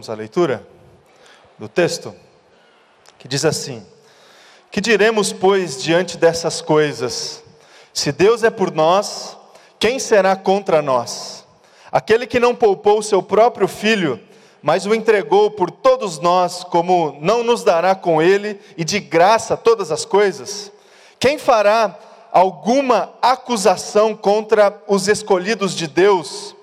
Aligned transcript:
Vamos 0.00 0.08
à 0.08 0.14
leitura 0.14 0.66
do 1.58 1.68
texto, 1.68 2.14
que 3.18 3.28
diz 3.28 3.44
assim: 3.44 3.84
Que 4.70 4.80
diremos, 4.80 5.30
pois, 5.30 5.82
diante 5.82 6.16
dessas 6.16 6.62
coisas? 6.62 7.44
Se 7.92 8.10
Deus 8.10 8.42
é 8.42 8.48
por 8.48 8.72
nós, 8.72 9.36
quem 9.78 9.98
será 9.98 10.34
contra 10.34 10.80
nós? 10.80 11.44
Aquele 11.92 12.26
que 12.26 12.40
não 12.40 12.54
poupou 12.54 13.02
seu 13.02 13.22
próprio 13.22 13.68
filho, 13.68 14.18
mas 14.62 14.86
o 14.86 14.94
entregou 14.94 15.50
por 15.50 15.70
todos 15.70 16.18
nós, 16.18 16.64
como 16.64 17.18
não 17.20 17.42
nos 17.42 17.62
dará 17.62 17.94
com 17.94 18.22
ele 18.22 18.58
e 18.78 18.84
de 18.86 19.00
graça 19.00 19.54
todas 19.54 19.92
as 19.92 20.06
coisas? 20.06 20.72
Quem 21.18 21.36
fará 21.36 21.94
alguma 22.32 23.12
acusação 23.20 24.16
contra 24.16 24.82
os 24.88 25.08
escolhidos 25.08 25.76
de 25.76 25.86
Deus? 25.86 26.56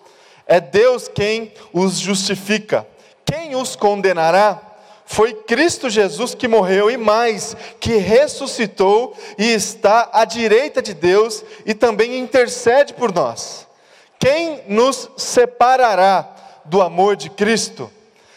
É 0.47 0.59
Deus 0.59 1.07
quem 1.07 1.53
os 1.71 1.99
justifica. 1.99 2.87
Quem 3.29 3.55
os 3.55 3.75
condenará? 3.75 4.61
Foi 5.05 5.33
Cristo 5.33 5.89
Jesus 5.89 6.33
que 6.33 6.47
morreu 6.47 6.89
e 6.89 6.97
mais, 6.97 7.55
que 7.79 7.97
ressuscitou 7.97 9.15
e 9.37 9.51
está 9.53 10.09
à 10.11 10.25
direita 10.25 10.81
de 10.81 10.93
Deus 10.93 11.43
e 11.65 11.73
também 11.73 12.17
intercede 12.17 12.93
por 12.93 13.13
nós. 13.13 13.67
Quem 14.17 14.63
nos 14.67 15.09
separará 15.15 16.27
do 16.65 16.81
amor 16.81 17.15
de 17.15 17.29
Cristo? 17.29 17.91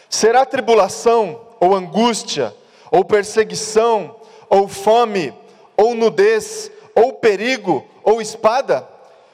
Será 0.09 0.45
tribulação, 0.45 1.41
ou 1.59 1.75
angústia, 1.75 2.53
ou 2.89 3.03
perseguição, 3.03 4.15
ou 4.49 4.67
fome, 4.67 5.33
ou 5.75 5.95
nudez, 5.95 6.69
ou 6.93 7.13
perigo, 7.13 7.85
ou 8.03 8.21
espada? 8.21 8.87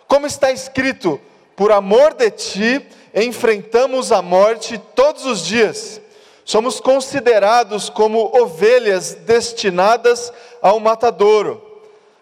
Como 0.08 0.26
está 0.26 0.52
escrito: 0.52 1.20
por 1.56 1.72
amor 1.72 2.14
de 2.14 2.30
ti 2.32 2.88
enfrentamos 3.14 4.12
a 4.12 4.22
morte 4.22 4.78
todos 4.96 5.26
os 5.26 5.46
dias. 5.46 6.02
Somos 6.46 6.80
considerados 6.80 7.90
como 7.90 8.32
ovelhas 8.34 9.14
destinadas 9.14 10.32
ao 10.62 10.80
matadouro. 10.80 11.62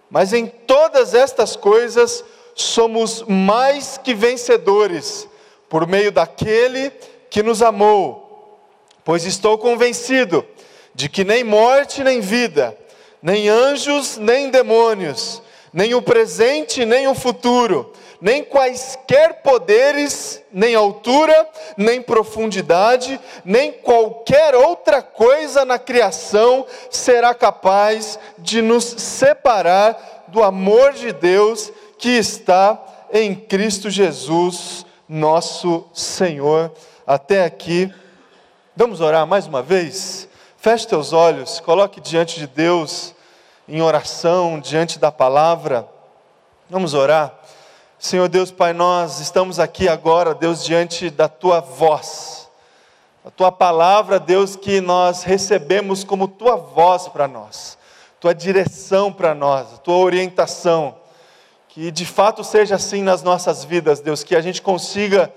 Mas 0.10 0.34
em 0.34 0.48
todas 0.48 1.14
estas 1.14 1.56
coisas 1.56 2.24
somos 2.56 3.24
mais 3.28 3.98
que 3.98 4.14
vencedores 4.14 5.28
por 5.70 5.86
meio 5.86 6.12
daquele 6.12 6.92
que 7.30 7.44
nos 7.44 7.62
amou. 7.62 8.60
Pois 9.04 9.26
estou 9.26 9.58
convencido 9.58 10.46
de 10.94 11.10
que 11.10 11.24
nem 11.24 11.44
morte 11.44 12.04
nem 12.04 12.22
vida, 12.22 12.76
nem 13.22 13.50
anjos 13.50 14.18
nem 14.18 14.50
demônios, 14.50 15.42
nem 15.74 15.94
o 15.94 16.02
presente 16.02 16.86
nem 16.86 17.08
o 17.08 17.14
futuro, 17.14 17.92
nem 18.22 18.44
quaisquer 18.44 19.42
poderes, 19.42 20.42
nem 20.52 20.76
altura, 20.76 21.48
nem 21.78 22.02
profundidade, 22.02 23.20
nem 23.44 23.72
qualquer 23.72 24.56
outra 24.56 25.02
coisa 25.02 25.66
na 25.66 25.78
criação 25.78 26.66
será 26.90 27.34
capaz 27.34 28.18
de 28.38 28.62
nos 28.62 28.84
separar 28.84 30.26
do 30.28 30.44
amor 30.44 30.94
de 30.94 31.12
Deus 31.12 31.72
que 31.98 32.10
está 32.10 32.82
em 33.12 33.36
Cristo 33.36 33.90
Jesus, 33.90 34.86
nosso 35.08 35.88
Senhor. 35.94 36.72
Até 37.06 37.46
aqui, 37.46 37.94
vamos 38.76 39.02
orar 39.02 39.26
mais 39.28 39.48
uma 39.48 39.62
vez? 39.62 40.28
Feche 40.58 40.88
teus 40.88 41.14
olhos, 41.14 41.60
coloque 41.60 42.02
diante 42.02 42.40
de 42.40 42.48
Deus 42.48 43.14
em 43.68 43.82
oração, 43.82 44.60
diante 44.60 44.98
da 44.98 45.12
palavra. 45.12 45.88
Vamos 46.70 46.94
orar. 46.94 47.45
Senhor 47.98 48.28
Deus 48.28 48.52
Pai, 48.52 48.74
nós 48.74 49.20
estamos 49.20 49.58
aqui 49.58 49.88
agora, 49.88 50.36
Deus, 50.36 50.64
diante 50.64 51.10
da 51.10 51.30
tua 51.30 51.62
voz, 51.62 52.50
a 53.24 53.32
tua 53.32 53.52
palavra, 53.52 54.20
Deus, 54.20 54.56
que 54.56 54.82
nós 54.82 55.24
recebemos 55.24 56.04
como 56.04 56.28
tua 56.28 56.58
voz 56.58 57.08
para 57.08 57.28
nós, 57.28 57.78
tua 58.20 58.36
direção 58.36 59.12
para 59.12 59.34
nós, 59.34 59.80
tua 59.80 59.96
orientação. 59.96 60.96
Que 61.70 61.90
de 61.90 62.06
fato 62.06 62.44
seja 62.44 62.76
assim 62.76 63.02
nas 63.02 63.24
nossas 63.24 63.64
vidas, 63.64 64.02
Deus, 64.02 64.24
que 64.24 64.36
a 64.36 64.42
gente 64.42 64.62
consiga 64.62 65.34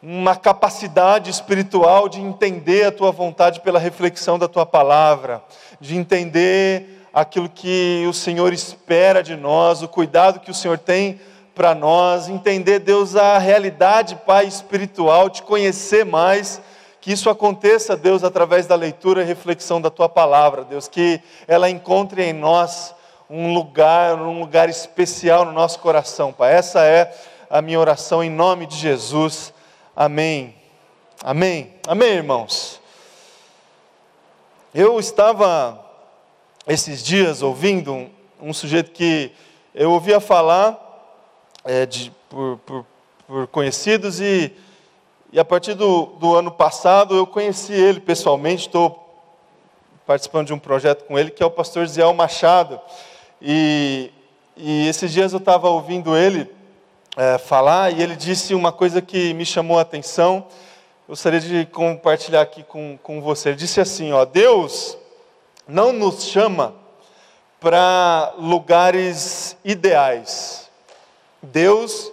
uma 0.00 0.36
capacidade 0.36 1.28
espiritual 1.28 2.08
de 2.08 2.20
entender 2.20 2.84
a 2.86 2.92
tua 2.92 3.10
vontade 3.10 3.60
pela 3.60 3.80
reflexão 3.80 4.38
da 4.38 4.46
tua 4.46 4.64
palavra, 4.64 5.42
de 5.80 5.96
entender 5.96 7.04
aquilo 7.12 7.48
que 7.48 8.06
o 8.08 8.12
Senhor 8.12 8.52
espera 8.52 9.22
de 9.24 9.36
nós, 9.36 9.82
o 9.82 9.88
cuidado 9.88 10.40
que 10.40 10.52
o 10.52 10.54
Senhor 10.54 10.78
tem 10.78 11.20
para 11.58 11.74
nós, 11.74 12.28
entender, 12.28 12.78
Deus, 12.78 13.16
a 13.16 13.36
realidade, 13.36 14.14
Pai, 14.24 14.46
espiritual, 14.46 15.28
te 15.28 15.42
conhecer 15.42 16.04
mais, 16.04 16.62
que 17.00 17.10
isso 17.10 17.28
aconteça, 17.28 17.96
Deus, 17.96 18.22
através 18.22 18.68
da 18.68 18.76
leitura 18.76 19.22
e 19.22 19.26
reflexão 19.26 19.80
da 19.80 19.90
Tua 19.90 20.08
palavra, 20.08 20.62
Deus, 20.62 20.86
que 20.86 21.20
ela 21.48 21.68
encontre 21.68 22.22
em 22.22 22.32
nós 22.32 22.94
um 23.28 23.52
lugar, 23.54 24.14
um 24.22 24.38
lugar 24.38 24.68
especial 24.68 25.44
no 25.44 25.50
nosso 25.50 25.80
coração, 25.80 26.32
Pai. 26.32 26.54
Essa 26.54 26.84
é 26.84 27.12
a 27.50 27.60
minha 27.60 27.80
oração 27.80 28.22
em 28.22 28.30
nome 28.30 28.64
de 28.64 28.76
Jesus. 28.76 29.52
Amém. 29.96 30.54
Amém. 31.24 31.74
Amém, 31.88 32.10
irmãos. 32.10 32.80
Eu 34.72 35.00
estava 35.00 35.84
esses 36.68 37.02
dias 37.02 37.42
ouvindo 37.42 37.92
um, 37.92 38.10
um 38.40 38.52
sujeito 38.54 38.92
que 38.92 39.32
eu 39.74 39.90
ouvia 39.90 40.20
falar 40.20 40.84
é, 41.68 41.84
de, 41.84 42.10
por, 42.30 42.56
por, 42.64 42.86
por, 43.26 43.46
conhecidos 43.48 44.22
e, 44.22 44.50
e 45.30 45.38
a 45.38 45.44
partir 45.44 45.74
do, 45.74 46.06
do 46.18 46.34
ano 46.34 46.50
passado 46.50 47.14
eu 47.14 47.26
conheci 47.26 47.74
ele 47.74 48.00
pessoalmente, 48.00 48.68
estou 48.68 49.04
participando 50.06 50.46
de 50.46 50.54
um 50.54 50.58
projeto 50.58 51.04
com 51.04 51.18
ele 51.18 51.30
que 51.30 51.42
é 51.42 51.46
o 51.46 51.50
pastor 51.50 51.86
Ziel 51.86 52.14
Machado 52.14 52.80
e, 53.42 54.10
e 54.56 54.88
esses 54.88 55.12
dias 55.12 55.34
eu 55.34 55.38
estava 55.38 55.68
ouvindo 55.68 56.16
ele 56.16 56.50
é, 57.14 57.36
falar 57.36 57.92
e 57.92 58.02
ele 58.02 58.16
disse 58.16 58.54
uma 58.54 58.72
coisa 58.72 59.02
que 59.02 59.34
me 59.34 59.44
chamou 59.44 59.78
a 59.78 59.82
atenção, 59.82 60.46
gostaria 61.06 61.40
de 61.40 61.66
compartilhar 61.66 62.40
aqui 62.40 62.62
com, 62.62 62.98
com 63.02 63.20
você. 63.20 63.50
Ele 63.50 63.56
disse 63.56 63.80
assim: 63.80 64.12
ó, 64.12 64.24
Deus 64.24 64.96
não 65.66 65.92
nos 65.92 66.24
chama 66.24 66.74
para 67.60 68.32
lugares 68.38 69.56
ideais. 69.64 70.67
Deus 71.42 72.12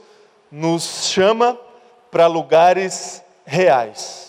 nos 0.52 1.06
chama 1.06 1.58
para 2.12 2.28
lugares 2.28 3.24
reais. 3.46 4.26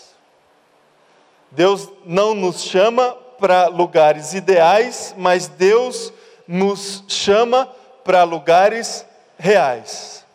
Deus 1.51 1.89
não 2.05 2.35
nos 2.35 2.61
chama 2.61 3.11
para 3.39 3.67
lugares 3.67 4.33
ideais, 4.33 5.13
mas 5.17 5.47
Deus 5.47 6.11
nos 6.47 7.03
chama 7.07 7.67
para 8.03 8.23
lugares 8.23 9.05
reais. 9.37 10.25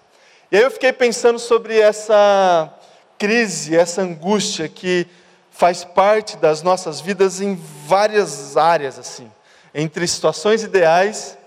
E 0.50 0.56
aí 0.56 0.62
eu 0.62 0.70
fiquei 0.70 0.92
pensando 0.92 1.38
sobre 1.38 1.78
essa 1.78 2.72
crise, 3.18 3.76
essa 3.76 4.02
angústia 4.02 4.68
que 4.68 5.06
faz 5.50 5.84
parte 5.84 6.36
das 6.36 6.62
nossas 6.62 7.00
vidas 7.00 7.40
em 7.40 7.54
várias 7.86 8.56
áreas 8.56 8.98
assim, 8.98 9.30
entre 9.74 10.06
situações 10.06 10.62
ideais 10.62 11.38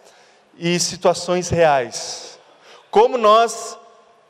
e 0.58 0.80
situações 0.80 1.50
reais. 1.50 2.35
Como 2.96 3.18
nós 3.18 3.78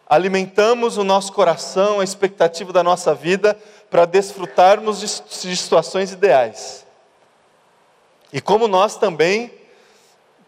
alimentamos 0.09 0.97
o 0.97 1.03
nosso 1.03 1.31
coração, 1.31 1.99
a 1.99 2.03
expectativa 2.03 2.73
da 2.73 2.81
nossa 2.81 3.13
vida 3.13 3.55
para 3.91 4.05
desfrutarmos 4.05 4.99
de, 5.01 5.07
situações 5.55 6.11
ideais. 6.11 6.83
E 8.33 8.41
como 8.41 8.67
nós 8.67 8.97
também, 8.97 9.53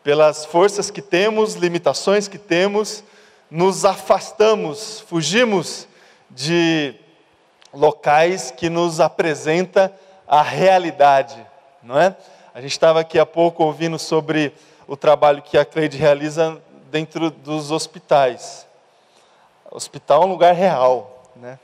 pelas 0.03 0.45
forças 0.45 0.89
que 0.89 0.99
temos, 0.99 1.53
limitações 1.53 2.27
que 2.27 2.39
temos, 2.39 3.03
nos 3.51 3.85
afastamos, 3.85 5.01
fugimos 5.01 5.87
de 6.27 6.95
locais 7.71 8.49
que 8.49 8.67
nos 8.67 8.99
apresenta 8.99 9.93
a 10.27 10.41
realidade, 10.41 11.37
não 11.83 11.99
é? 11.99 12.17
A 12.51 12.61
gente 12.61 12.71
estava 12.71 12.99
aqui 13.01 13.19
há 13.19 13.27
pouco 13.27 13.63
ouvindo 13.63 13.99
sobre 13.99 14.55
o 14.87 14.97
trabalho 14.97 15.43
que 15.43 15.55
a 15.55 15.63
Cleide 15.63 15.97
realiza 15.97 16.59
dentro 16.89 17.29
dos 17.29 17.71
hospitais. 17.71 18.65
Hospital 19.69 20.23
é 20.23 20.25
um 20.25 20.29
lugar 20.29 20.53
real, 20.53 21.31
né? 21.35 21.59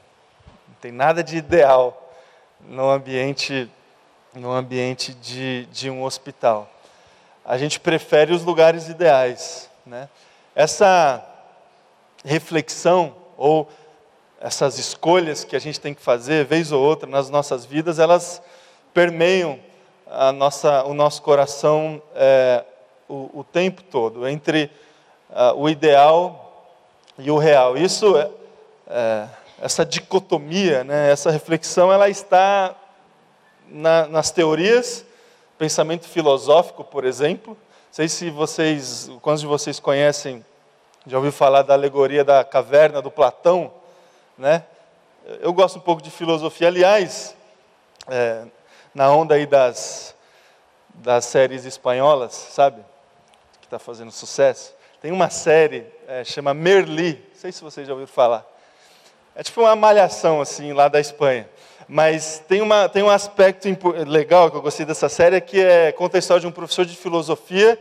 Não 0.68 0.76
tem 0.82 0.92
nada 0.92 1.24
de 1.24 1.38
ideal 1.38 2.12
no 2.60 2.90
ambiente, 2.90 3.70
no 4.34 4.52
ambiente 4.52 5.14
de, 5.14 5.66
de 5.68 5.90
um 5.90 6.04
hospital. 6.04 6.70
A 7.46 7.58
gente 7.58 7.80
prefere 7.80 8.34
os 8.34 8.44
lugares 8.44 8.88
ideais, 8.88 9.70
né? 9.86 10.10
Essa 10.56 11.26
reflexão 12.24 13.16
ou 13.38 13.70
essas 14.40 14.78
escolhas 14.78 15.44
que 15.44 15.56
a 15.56 15.60
gente 15.60 15.80
tem 15.80 15.94
que 15.94 16.02
fazer, 16.02 16.46
vez 16.46 16.72
ou 16.72 16.82
outra, 16.82 17.10
nas 17.10 17.30
nossas 17.30 17.66
vidas, 17.66 17.98
elas 17.98 18.42
permeiam 18.94 19.60
a 20.06 20.32
nossa, 20.32 20.84
o 20.84 20.94
nosso 20.94 21.22
coração 21.22 22.02
é, 22.14 22.64
o, 23.08 23.40
o 23.40 23.44
tempo 23.44 23.82
todo, 23.84 24.28
entre 24.28 24.70
uh, 25.34 25.60
o 25.60 25.68
ideal 25.68 26.72
e 27.18 27.30
o 27.30 27.38
real. 27.38 27.76
Isso 27.76 28.18
é, 28.18 28.30
é, 28.88 29.28
essa 29.62 29.86
dicotomia, 29.86 30.84
né, 30.84 31.12
essa 31.12 31.32
reflexão, 31.32 31.92
ela 31.92 32.10
está 32.10 32.76
na, 33.68 34.08
nas 34.08 34.32
teorias, 34.32 35.06
pensamento 35.58 36.08
filosófico, 36.08 36.84
por 36.84 37.06
exemplo. 37.06 37.54
Não 37.54 37.94
sei 37.94 38.08
se 38.08 38.30
vocês, 38.30 39.10
quantos 39.22 39.42
de 39.42 39.48
vocês 39.48 39.80
conhecem, 39.80 40.44
já 41.06 41.18
ouviu 41.18 41.32
falar 41.32 41.64
da 41.64 41.74
alegoria 41.74 42.24
da 42.24 42.44
caverna 42.44 43.02
do 43.02 43.12
Platão, 43.12 43.72
né? 44.38 44.64
Eu 45.40 45.54
gosto 45.54 45.78
um 45.78 45.82
pouco 45.82 46.02
de 46.02 46.12
filosofia, 46.12 46.68
aliás, 46.68 47.36
é, 48.10 48.46
na 48.94 49.10
onda 49.12 49.36
aí 49.36 49.46
das, 49.46 50.16
das 50.90 51.26
séries 51.26 51.66
espanholas, 51.66 52.34
sabe? 52.34 52.84
Que 53.62 53.68
está 53.68 53.80
fazendo 53.80 54.12
sucesso. 54.12 54.74
Tem 55.04 55.12
uma 55.12 55.30
série, 55.30 55.84
é, 56.08 56.24
chama 56.24 56.54
Merli, 56.54 57.22
não 57.34 57.38
sei 57.38 57.52
se 57.52 57.62
vocês 57.62 57.86
já 57.86 57.92
ouviram 57.92 58.08
falar. 58.08 58.50
É 59.36 59.44
tipo 59.44 59.60
uma 59.60 59.76
malhação, 59.76 60.40
assim, 60.40 60.72
lá 60.72 60.88
da 60.88 60.98
Espanha. 60.98 61.46
Mas 61.90 62.42
tem, 62.48 62.62
uma, 62.62 62.88
tem 62.88 63.04
um 63.04 63.10
aspecto 63.10 63.68
legal 64.08 64.50
que 64.50 64.56
eu 64.56 64.62
gostei 64.62 64.86
dessa 64.86 65.10
série, 65.10 65.42
que 65.42 65.60
é 65.60 65.92
conta 65.92 66.18
a 66.18 66.20
história 66.20 66.40
de 66.40 66.48
um 66.48 66.54
professor 66.54 66.86
de 66.86 66.96
filosofia, 66.96 67.78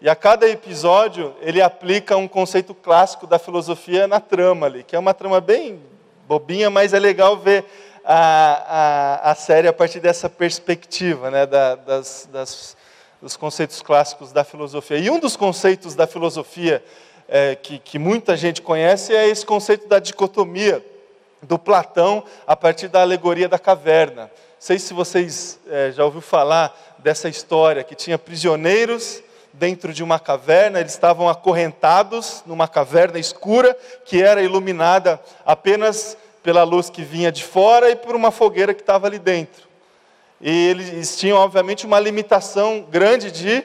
e 0.00 0.08
a 0.08 0.16
cada 0.16 0.48
episódio 0.48 1.36
ele 1.42 1.60
aplica 1.60 2.16
um 2.16 2.26
conceito 2.26 2.74
clássico 2.74 3.26
da 3.26 3.38
filosofia 3.38 4.06
na 4.06 4.18
trama 4.18 4.64
ali, 4.64 4.82
que 4.82 4.96
é 4.96 4.98
uma 4.98 5.12
trama 5.12 5.42
bem 5.42 5.78
bobinha, 6.26 6.70
mas 6.70 6.94
é 6.94 6.98
legal 6.98 7.36
ver 7.36 7.66
a, 8.02 9.20
a, 9.26 9.30
a 9.32 9.34
série 9.34 9.68
a 9.68 9.74
partir 9.74 10.00
dessa 10.00 10.26
perspectiva, 10.26 11.30
né, 11.30 11.44
da, 11.44 11.74
das, 11.74 12.26
das, 12.32 12.76
dos 13.22 13.36
conceitos 13.36 13.80
clássicos 13.80 14.32
da 14.32 14.42
filosofia. 14.42 14.98
E 14.98 15.08
um 15.08 15.20
dos 15.20 15.36
conceitos 15.36 15.94
da 15.94 16.08
filosofia 16.08 16.84
é, 17.28 17.54
que, 17.54 17.78
que 17.78 17.96
muita 17.96 18.36
gente 18.36 18.60
conhece 18.60 19.14
é 19.14 19.28
esse 19.28 19.46
conceito 19.46 19.86
da 19.86 20.00
dicotomia 20.00 20.84
do 21.40 21.56
Platão 21.56 22.24
a 22.44 22.56
partir 22.56 22.88
da 22.88 23.00
alegoria 23.00 23.48
da 23.48 23.60
caverna. 23.60 24.22
Não 24.22 24.30
sei 24.58 24.78
se 24.78 24.92
vocês 24.92 25.58
é, 25.70 25.92
já 25.92 26.04
ouviram 26.04 26.20
falar 26.20 26.76
dessa 26.98 27.28
história 27.28 27.84
que 27.84 27.94
tinha 27.94 28.18
prisioneiros 28.18 29.22
dentro 29.52 29.92
de 29.92 30.02
uma 30.02 30.18
caverna, 30.18 30.80
eles 30.80 30.92
estavam 30.92 31.28
acorrentados 31.28 32.42
numa 32.46 32.66
caverna 32.66 33.18
escura 33.18 33.76
que 34.04 34.20
era 34.22 34.42
iluminada 34.42 35.20
apenas 35.44 36.16
pela 36.42 36.64
luz 36.64 36.90
que 36.90 37.02
vinha 37.02 37.30
de 37.30 37.44
fora 37.44 37.90
e 37.90 37.96
por 37.96 38.16
uma 38.16 38.30
fogueira 38.30 38.74
que 38.74 38.80
estava 38.80 39.06
ali 39.06 39.18
dentro. 39.18 39.71
E 40.42 40.50
eles 40.50 41.16
tinham, 41.16 41.38
obviamente, 41.38 41.86
uma 41.86 42.00
limitação 42.00 42.84
grande 42.90 43.30
de 43.30 43.64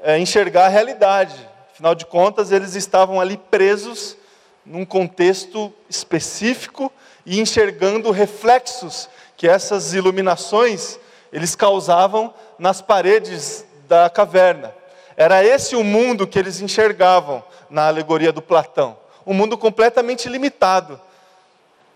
é, 0.00 0.16
enxergar 0.16 0.66
a 0.66 0.68
realidade. 0.68 1.34
Afinal 1.72 1.92
de 1.92 2.06
contas, 2.06 2.52
eles 2.52 2.76
estavam 2.76 3.20
ali 3.20 3.36
presos 3.36 4.16
num 4.64 4.84
contexto 4.84 5.72
específico 5.90 6.90
e 7.26 7.40
enxergando 7.40 8.12
reflexos 8.12 9.08
que 9.36 9.48
essas 9.48 9.92
iluminações 9.92 11.00
eles 11.32 11.56
causavam 11.56 12.32
nas 12.60 12.80
paredes 12.80 13.66
da 13.88 14.08
caverna. 14.08 14.72
Era 15.16 15.44
esse 15.44 15.74
o 15.74 15.82
mundo 15.82 16.28
que 16.28 16.38
eles 16.38 16.60
enxergavam 16.60 17.42
na 17.68 17.88
alegoria 17.88 18.32
do 18.32 18.40
Platão, 18.40 18.96
um 19.26 19.34
mundo 19.34 19.58
completamente 19.58 20.28
limitado. 20.28 21.00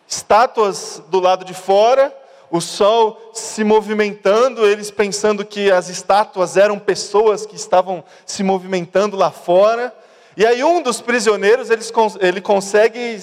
Estátuas 0.08 1.00
do 1.06 1.20
lado 1.20 1.44
de 1.44 1.54
fora, 1.54 2.12
o 2.50 2.60
sol 2.60 3.30
se 3.32 3.62
movimentando, 3.62 4.66
eles 4.66 4.90
pensando 4.90 5.44
que 5.44 5.70
as 5.70 5.88
estátuas 5.88 6.56
eram 6.56 6.78
pessoas 6.78 7.44
que 7.44 7.56
estavam 7.56 8.02
se 8.24 8.42
movimentando 8.42 9.16
lá 9.16 9.30
fora. 9.30 9.94
E 10.36 10.46
aí 10.46 10.64
um 10.64 10.82
dos 10.82 11.00
prisioneiros, 11.00 11.68
ele, 11.70 11.82
ele 12.20 12.40
consegue 12.40 13.20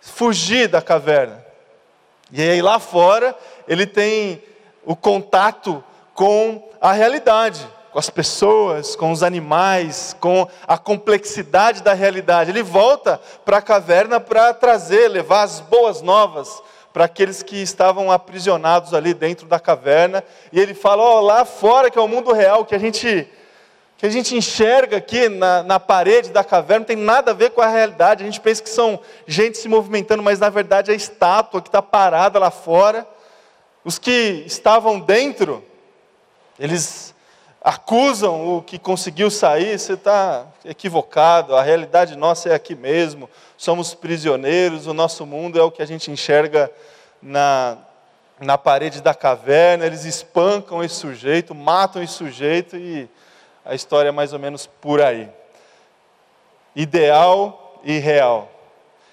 fugir 0.00 0.68
da 0.68 0.80
caverna. 0.80 1.44
E 2.30 2.40
aí 2.40 2.62
lá 2.62 2.78
fora, 2.78 3.36
ele 3.66 3.86
tem 3.86 4.42
o 4.84 4.94
contato 4.94 5.82
com 6.14 6.68
a 6.80 6.92
realidade, 6.92 7.66
com 7.90 7.98
as 7.98 8.08
pessoas, 8.08 8.94
com 8.94 9.10
os 9.10 9.22
animais, 9.24 10.14
com 10.20 10.46
a 10.68 10.78
complexidade 10.78 11.82
da 11.82 11.92
realidade. 11.92 12.50
Ele 12.50 12.62
volta 12.62 13.20
para 13.44 13.56
a 13.56 13.62
caverna 13.62 14.20
para 14.20 14.54
trazer, 14.54 15.08
levar 15.08 15.42
as 15.42 15.58
boas 15.58 16.00
novas 16.00 16.62
para 16.92 17.04
aqueles 17.04 17.42
que 17.42 17.56
estavam 17.56 18.10
aprisionados 18.10 18.94
ali 18.94 19.14
dentro 19.14 19.46
da 19.46 19.60
caverna. 19.60 20.24
E 20.52 20.58
ele 20.58 20.74
fala: 20.74 21.02
oh, 21.02 21.20
lá 21.20 21.44
fora 21.44 21.90
que 21.90 21.98
é 21.98 22.02
o 22.02 22.08
mundo 22.08 22.32
real, 22.32 22.64
que 22.64 22.74
a 22.74 22.78
gente 22.78 23.28
que 23.96 24.06
a 24.06 24.10
gente 24.10 24.34
enxerga 24.34 24.96
aqui 24.96 25.28
na, 25.28 25.62
na 25.62 25.78
parede 25.78 26.30
da 26.30 26.42
caverna 26.42 26.80
não 26.80 26.86
tem 26.86 26.96
nada 26.96 27.32
a 27.32 27.34
ver 27.34 27.50
com 27.50 27.60
a 27.60 27.66
realidade. 27.66 28.22
A 28.22 28.26
gente 28.26 28.40
pensa 28.40 28.62
que 28.62 28.70
são 28.70 28.98
gente 29.26 29.58
se 29.58 29.68
movimentando, 29.68 30.22
mas 30.22 30.38
na 30.38 30.48
verdade 30.48 30.90
é 30.90 30.94
a 30.94 30.96
estátua 30.96 31.60
que 31.60 31.68
está 31.68 31.82
parada 31.82 32.38
lá 32.38 32.50
fora. 32.50 33.06
Os 33.84 33.98
que 33.98 34.42
estavam 34.46 34.98
dentro, 34.98 35.62
eles 36.58 37.09
acusam 37.60 38.56
o 38.56 38.62
que 38.62 38.78
conseguiu 38.78 39.30
sair, 39.30 39.78
você 39.78 39.92
está 39.92 40.46
equivocado, 40.64 41.54
a 41.54 41.62
realidade 41.62 42.16
nossa 42.16 42.48
é 42.48 42.54
aqui 42.54 42.74
mesmo, 42.74 43.28
somos 43.56 43.92
prisioneiros, 43.92 44.86
o 44.86 44.94
nosso 44.94 45.26
mundo 45.26 45.58
é 45.58 45.62
o 45.62 45.70
que 45.70 45.82
a 45.82 45.86
gente 45.86 46.10
enxerga 46.10 46.72
na, 47.20 47.76
na 48.40 48.56
parede 48.56 49.02
da 49.02 49.14
caverna, 49.14 49.84
eles 49.84 50.04
espancam 50.04 50.82
esse 50.82 50.94
sujeito, 50.94 51.54
matam 51.54 52.02
esse 52.02 52.14
sujeito 52.14 52.76
e 52.76 53.06
a 53.62 53.74
história 53.74 54.08
é 54.08 54.12
mais 54.12 54.32
ou 54.32 54.38
menos 54.38 54.66
por 54.66 55.02
aí. 55.02 55.28
Ideal 56.74 57.78
e 57.84 57.98
real. 57.98 58.50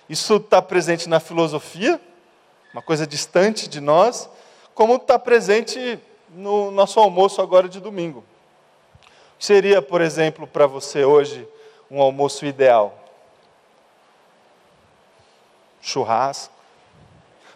Isso 0.08 0.38
está 0.38 0.62
presente 0.62 1.10
na 1.10 1.20
filosofia, 1.20 2.00
uma 2.72 2.82
coisa 2.82 3.06
distante 3.06 3.68
de 3.68 3.82
nós, 3.82 4.30
como 4.74 4.96
está 4.96 5.20
presente 5.20 6.00
no 6.30 6.72
nosso 6.72 6.98
almoço 6.98 7.42
agora 7.42 7.68
de 7.68 7.82
domingo. 7.82 8.24
Seria, 9.40 9.82
por 9.82 10.02
exemplo, 10.02 10.48
para 10.48 10.66
você 10.66 11.04
hoje 11.06 11.48
um 11.90 12.02
almoço 12.02 12.46
ideal? 12.46 12.98
Churrasco, 15.82 16.54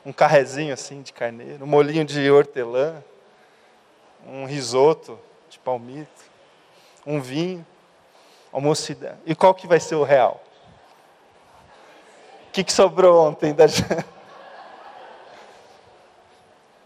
um 0.05 0.13
carrezinho 0.13 0.73
assim 0.73 1.01
de 1.01 1.11
carneiro, 1.11 1.63
um 1.63 1.67
molinho 1.67 2.05
de 2.05 2.29
hortelã, 2.29 3.03
um 4.25 4.45
risoto 4.45 5.19
de 5.49 5.57
palmito, 5.59 6.23
um 7.05 7.19
vinho, 7.19 7.65
almoço 8.51 8.91
ideal. 8.91 9.17
E 9.25 9.35
qual 9.35 9.53
que 9.53 9.67
vai 9.67 9.79
ser 9.79 9.95
o 9.95 10.03
real? 10.03 10.41
O 12.47 12.51
que, 12.51 12.63
que 12.63 12.73
sobrou 12.73 13.27
ontem 13.27 13.53
da 13.53 13.65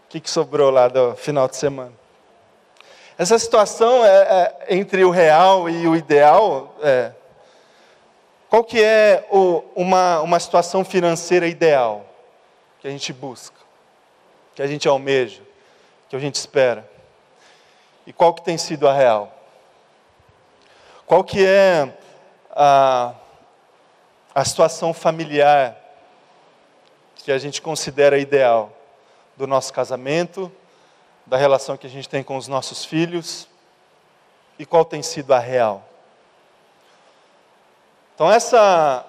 O 0.04 0.08
que, 0.08 0.20
que 0.20 0.30
sobrou 0.30 0.70
lá 0.70 0.88
do 0.88 1.14
final 1.16 1.48
de 1.48 1.56
semana? 1.56 2.05
Essa 3.18 3.38
situação 3.38 4.04
é, 4.04 4.08
é, 4.68 4.76
entre 4.76 5.02
o 5.02 5.10
real 5.10 5.70
e 5.70 5.88
o 5.88 5.96
ideal, 5.96 6.76
é, 6.82 7.12
qual 8.50 8.62
que 8.62 8.82
é 8.82 9.26
o, 9.30 9.62
uma, 9.74 10.20
uma 10.20 10.38
situação 10.38 10.84
financeira 10.84 11.46
ideal 11.46 12.04
que 12.78 12.86
a 12.86 12.90
gente 12.90 13.14
busca, 13.14 13.56
que 14.54 14.60
a 14.60 14.66
gente 14.66 14.86
almeja, 14.86 15.40
que 16.10 16.14
a 16.16 16.18
gente 16.18 16.34
espera? 16.34 16.86
E 18.06 18.12
qual 18.12 18.34
que 18.34 18.42
tem 18.42 18.58
sido 18.58 18.86
a 18.86 18.92
real? 18.92 19.32
Qual 21.06 21.24
que 21.24 21.44
é 21.44 21.96
a, 22.50 23.14
a 24.34 24.44
situação 24.44 24.92
familiar 24.92 25.74
que 27.16 27.32
a 27.32 27.38
gente 27.38 27.62
considera 27.62 28.18
ideal 28.18 28.70
do 29.38 29.46
nosso 29.46 29.72
casamento, 29.72 30.52
da 31.26 31.36
relação 31.36 31.76
que 31.76 31.86
a 31.86 31.90
gente 31.90 32.08
tem 32.08 32.22
com 32.22 32.36
os 32.36 32.46
nossos 32.46 32.84
filhos 32.84 33.48
e 34.58 34.64
qual 34.64 34.84
tem 34.84 35.02
sido 35.02 35.32
a 35.32 35.38
real. 35.38 35.86
Então, 38.14 38.30
essa 38.30 39.04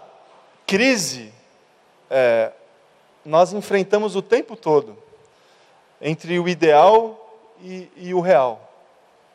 crise 0.66 1.32
é, 2.10 2.52
nós 3.24 3.54
enfrentamos 3.54 4.16
o 4.16 4.22
tempo 4.22 4.56
todo 4.56 4.98
entre 6.02 6.40
o 6.40 6.50
ideal 6.50 7.46
e, 7.62 7.90
e 7.96 8.14
o 8.14 8.20
real. 8.20 8.68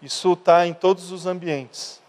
Isso 0.01 0.33
está 0.33 0.67
em 0.67 0.75
todos 0.75 1.13
os 1.13 1.27
ambientes. 1.27 2.01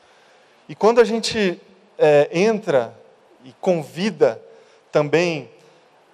E 0.67 0.75
quando 0.75 0.99
a 0.99 1.03
gente 1.03 1.61
é, 1.97 2.29
entra 2.31 2.97
e 3.43 3.53
convida 3.61 4.41
também 4.91 5.49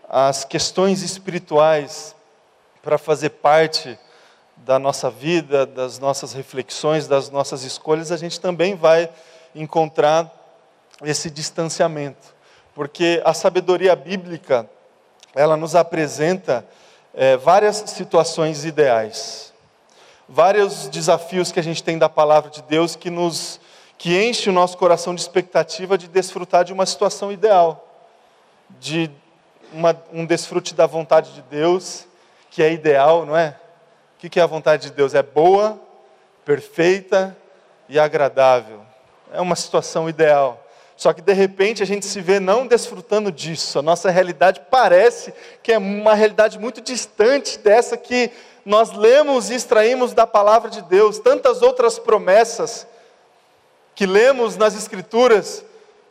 as 0.07 0.43
questões 0.43 1.01
espirituais 1.01 2.15
para 2.81 2.97
fazer 2.97 3.29
parte 3.29 3.97
da 4.65 4.77
nossa 4.77 5.09
vida, 5.09 5.65
das 5.65 5.99
nossas 5.99 6.33
reflexões, 6.33 7.07
das 7.07 7.29
nossas 7.29 7.63
escolhas, 7.63 8.11
a 8.11 8.17
gente 8.17 8.39
também 8.39 8.75
vai 8.75 9.09
encontrar 9.55 10.31
esse 11.03 11.29
distanciamento. 11.29 12.35
Porque 12.75 13.21
a 13.25 13.33
sabedoria 13.33 13.95
bíblica, 13.95 14.69
ela 15.35 15.57
nos 15.57 15.75
apresenta 15.75 16.65
é, 17.13 17.37
várias 17.37 17.77
situações 17.87 18.65
ideais, 18.65 19.53
vários 20.27 20.87
desafios 20.89 21.51
que 21.51 21.59
a 21.59 21.63
gente 21.63 21.83
tem 21.83 21.97
da 21.97 22.09
palavra 22.09 22.49
de 22.49 22.61
Deus 22.63 22.95
que 22.95 23.09
nos 23.09 23.59
que 23.97 24.17
enche 24.17 24.49
o 24.49 24.53
nosso 24.53 24.77
coração 24.77 25.13
de 25.13 25.19
expectativa 25.19 25.97
de 25.97 26.07
desfrutar 26.07 26.63
de 26.63 26.71
uma 26.71 26.85
situação 26.85 27.33
ideal, 27.33 27.85
de 28.79 29.11
uma, 29.73 29.93
um 30.13 30.25
desfrute 30.25 30.73
da 30.73 30.85
vontade 30.85 31.33
de 31.33 31.41
Deus, 31.41 32.07
que 32.49 32.63
é 32.63 32.71
ideal, 32.71 33.25
não 33.25 33.35
é? 33.35 33.59
O 34.21 34.29
que 34.29 34.37
é 34.37 34.43
a 34.43 34.47
vontade 34.47 34.89
de 34.89 34.91
Deus? 34.91 35.13
É 35.13 35.23
boa, 35.23 35.79
perfeita 36.43 37.37
e 37.87 37.97
agradável. 37.97 38.81
É 39.31 39.39
uma 39.39 39.55
situação 39.55 40.09
ideal. 40.09 40.61
Só 40.97 41.13
que 41.13 41.21
de 41.21 41.31
repente 41.31 41.81
a 41.81 41.85
gente 41.85 42.05
se 42.05 42.19
vê 42.19 42.37
não 42.37 42.67
desfrutando 42.67 43.31
disso. 43.31 43.79
A 43.79 43.81
nossa 43.81 44.09
realidade 44.09 44.61
parece 44.69 45.33
que 45.63 45.71
é 45.71 45.77
uma 45.77 46.13
realidade 46.13 46.59
muito 46.59 46.81
distante 46.81 47.57
dessa 47.59 47.95
que 47.95 48.29
nós 48.65 48.91
lemos 48.91 49.49
e 49.49 49.55
extraímos 49.55 50.11
da 50.11 50.27
palavra 50.27 50.69
de 50.69 50.81
Deus. 50.81 51.17
Tantas 51.19 51.61
outras 51.61 51.97
promessas 51.97 52.85
que 53.95 54.05
lemos 54.05 54.57
nas 54.57 54.75
Escrituras 54.75 55.63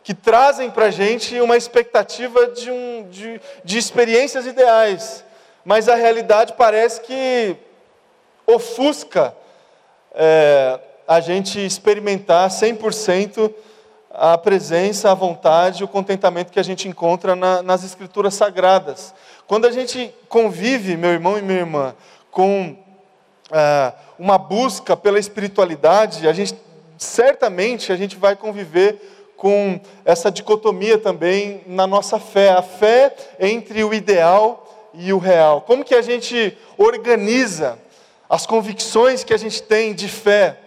que 0.02 0.14
trazem 0.14 0.70
para 0.70 0.86
a 0.86 0.90
gente 0.90 1.38
uma 1.42 1.58
expectativa 1.58 2.46
de, 2.46 2.70
um, 2.70 3.06
de, 3.10 3.38
de 3.62 3.76
experiências 3.76 4.46
ideais. 4.46 5.22
Mas 5.62 5.90
a 5.90 5.94
realidade 5.94 6.54
parece 6.56 7.02
que 7.02 7.67
ofusca 8.48 9.34
é, 10.14 10.80
a 11.06 11.20
gente 11.20 11.64
experimentar 11.64 12.48
100% 12.48 13.52
a 14.10 14.38
presença, 14.38 15.10
a 15.10 15.14
vontade, 15.14 15.84
o 15.84 15.88
contentamento 15.88 16.50
que 16.50 16.58
a 16.58 16.62
gente 16.62 16.88
encontra 16.88 17.36
na, 17.36 17.62
nas 17.62 17.84
Escrituras 17.84 18.34
Sagradas. 18.34 19.14
Quando 19.46 19.66
a 19.66 19.70
gente 19.70 20.12
convive, 20.28 20.96
meu 20.96 21.10
irmão 21.10 21.38
e 21.38 21.42
minha 21.42 21.58
irmã, 21.58 21.94
com 22.30 22.74
é, 23.52 23.92
uma 24.18 24.38
busca 24.38 24.96
pela 24.96 25.18
espiritualidade, 25.18 26.26
a 26.26 26.32
gente 26.32 26.54
certamente 26.96 27.92
a 27.92 27.96
gente 27.96 28.16
vai 28.16 28.34
conviver 28.34 29.34
com 29.36 29.78
essa 30.04 30.32
dicotomia 30.32 30.98
também 30.98 31.62
na 31.66 31.86
nossa 31.86 32.18
fé, 32.18 32.50
a 32.50 32.62
fé 32.62 33.14
entre 33.38 33.84
o 33.84 33.94
ideal 33.94 34.90
e 34.92 35.12
o 35.12 35.18
real. 35.18 35.60
Como 35.60 35.84
que 35.84 35.94
a 35.94 36.02
gente 36.02 36.58
organiza 36.76 37.78
as 38.28 38.46
convicções 38.46 39.24
que 39.24 39.34
a 39.34 39.38
gente 39.38 39.62
tem 39.62 39.94
de 39.94 40.08
fé 40.08 40.58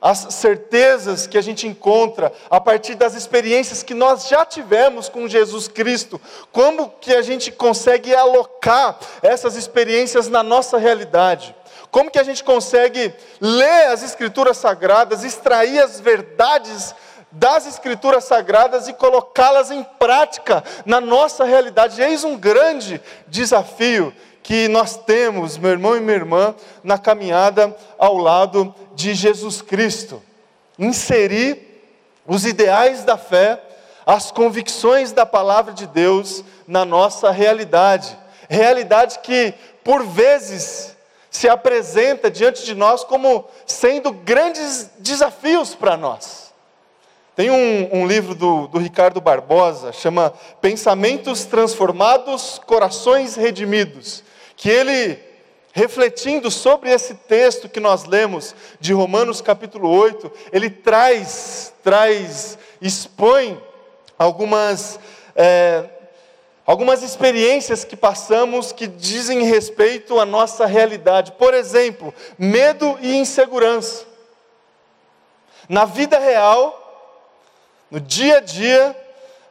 as 0.00 0.34
certezas 0.34 1.26
que 1.26 1.38
a 1.38 1.42
gente 1.42 1.66
encontra 1.66 2.32
a 2.50 2.60
partir 2.60 2.94
das 2.94 3.14
experiências 3.14 3.82
que 3.82 3.94
nós 3.94 4.28
já 4.28 4.44
tivemos 4.44 5.08
com 5.08 5.26
Jesus 5.26 5.68
Cristo, 5.68 6.20
como 6.52 6.90
que 7.00 7.14
a 7.14 7.22
gente 7.22 7.50
consegue 7.50 8.14
alocar 8.14 8.98
essas 9.22 9.56
experiências 9.56 10.28
na 10.28 10.42
nossa 10.42 10.78
realidade? 10.78 11.54
Como 11.90 12.10
que 12.10 12.18
a 12.18 12.22
gente 12.22 12.44
consegue 12.44 13.12
ler 13.40 13.86
as 13.88 14.02
escrituras 14.02 14.58
sagradas, 14.58 15.24
extrair 15.24 15.80
as 15.80 15.98
verdades 15.98 16.94
das 17.32 17.66
escrituras 17.66 18.24
sagradas 18.24 18.86
e 18.86 18.92
colocá-las 18.92 19.70
em 19.70 19.82
prática 19.82 20.62
na 20.84 21.00
nossa 21.00 21.44
realidade? 21.44 22.02
Eis 22.02 22.22
um 22.22 22.36
grande 22.36 23.00
desafio 23.26 24.14
que 24.46 24.68
nós 24.68 24.96
temos, 24.96 25.58
meu 25.58 25.72
irmão 25.72 25.96
e 25.96 26.00
minha 26.00 26.14
irmã, 26.14 26.54
na 26.84 26.96
caminhada 26.96 27.76
ao 27.98 28.16
lado 28.16 28.72
de 28.94 29.12
Jesus 29.12 29.60
Cristo. 29.60 30.22
Inserir 30.78 31.82
os 32.24 32.46
ideais 32.46 33.02
da 33.02 33.18
fé, 33.18 33.60
as 34.06 34.30
convicções 34.30 35.10
da 35.10 35.26
palavra 35.26 35.74
de 35.74 35.84
Deus 35.88 36.44
na 36.64 36.84
nossa 36.84 37.32
realidade. 37.32 38.16
Realidade 38.48 39.18
que, 39.18 39.52
por 39.82 40.06
vezes, 40.06 40.96
se 41.28 41.48
apresenta 41.48 42.30
diante 42.30 42.64
de 42.64 42.72
nós 42.72 43.02
como 43.02 43.46
sendo 43.66 44.12
grandes 44.12 44.88
desafios 45.00 45.74
para 45.74 45.96
nós. 45.96 46.54
Tem 47.34 47.50
um, 47.50 47.88
um 47.92 48.06
livro 48.06 48.32
do, 48.32 48.68
do, 48.68 48.78
Ricardo 48.78 49.20
Barbosa, 49.20 49.92
chama 49.92 50.32
Pensamentos 50.60 51.44
Transformados, 51.44 52.60
Corações 52.64 53.34
Redimidos 53.34 54.24
que 54.56 54.70
ele, 54.70 55.18
refletindo 55.72 56.50
sobre 56.50 56.90
esse 56.90 57.14
texto 57.14 57.68
que 57.68 57.78
nós 57.78 58.04
lemos 58.04 58.54
de 58.80 58.94
Romanos 58.94 59.42
capítulo 59.42 59.90
8, 59.90 60.32
ele 60.50 60.70
traz, 60.70 61.74
traz, 61.84 62.58
expõe 62.80 63.62
algumas, 64.18 64.98
é, 65.34 65.84
algumas 66.66 67.02
experiências 67.02 67.84
que 67.84 67.94
passamos 67.94 68.72
que 68.72 68.86
dizem 68.86 69.42
respeito 69.42 70.18
à 70.18 70.24
nossa 70.24 70.64
realidade. 70.64 71.32
Por 71.32 71.52
exemplo, 71.52 72.14
medo 72.38 72.98
e 73.02 73.14
insegurança. 73.14 74.06
Na 75.68 75.84
vida 75.84 76.18
real, 76.18 76.82
no 77.90 78.00
dia 78.00 78.38
a 78.38 78.40
dia, 78.40 78.96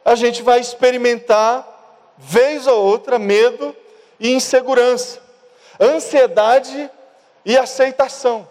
a 0.04 0.16
gente 0.16 0.42
vai 0.42 0.58
experimentar, 0.58 2.14
vez 2.18 2.66
ou 2.66 2.82
outra, 2.82 3.18
medo 3.18 3.76
e 4.18 4.32
insegurança, 4.32 5.20
ansiedade 5.80 6.90
e 7.44 7.56
aceitação, 7.56 8.48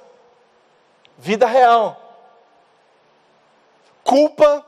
vida 1.17 1.45
real, 1.45 2.01
culpa, 4.03 4.65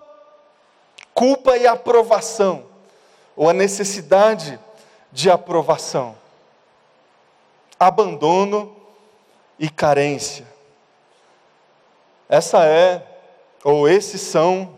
culpa 1.14 1.58
e 1.58 1.68
aprovação, 1.68 2.66
ou 3.36 3.50
a 3.50 3.54
necessidade 3.54 4.60
de 5.12 5.30
aprovação, 5.30 6.18
abandono 7.80 8.76
e 9.60 9.70
carência. 9.70 10.46
Essa 12.28 12.66
é, 12.66 13.02
ou 13.64 13.88
esses 13.88 14.22
são, 14.22 14.76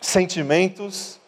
sentimentos, 0.00 1.20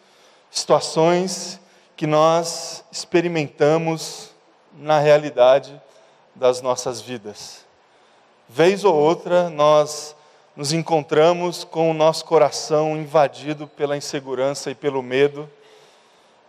situações 0.51 1.59
que 1.97 2.05
nós 2.05 2.85
experimentamos 2.91 4.29
na 4.71 4.99
realidade 4.99 5.81
das 6.35 6.61
nossas 6.61 7.01
vidas. 7.01 7.65
Vez 8.47 8.85
ou 8.85 8.93
outra, 8.93 9.49
nós 9.49 10.15
nos 10.55 10.71
encontramos 10.71 11.63
com 11.63 11.89
o 11.89 11.95
nosso 11.95 12.23
coração 12.23 12.95
invadido 12.95 13.67
pela 13.67 13.97
insegurança 13.97 14.69
e 14.69 14.75
pelo 14.75 15.01
medo. 15.01 15.49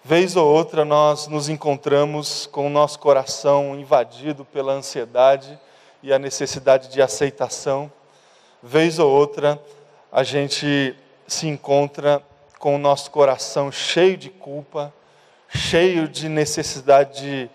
Vez 0.05 0.37
ou 0.37 0.47
outra, 0.47 0.85
nós 0.85 1.29
nos 1.29 1.49
encontramos 1.49 2.47
com 2.47 2.67
o 2.67 2.71
nosso 2.71 2.99
coração 2.99 3.75
invadido 3.75 4.45
pela 4.45 4.75
ansiedade 4.75 5.59
e 6.03 6.13
a 6.13 6.19
necessidade 6.19 6.89
de 6.89 7.01
aceitação. 7.01 7.91
Vez 8.63 8.99
ou 8.99 9.11
outra, 9.11 9.59
a 10.13 10.23
gente 10.23 10.95
se 11.27 11.49
encontra 11.49 12.23
com 12.59 12.75
o 12.75 12.79
nosso 12.79 13.11
coração 13.11 13.73
cheio 13.73 14.17
de 14.19 14.29
culpa, 14.29 14.93
cheio 15.49 16.09
de 16.09 16.29
necessidade 16.29 17.21
de, 17.21 17.51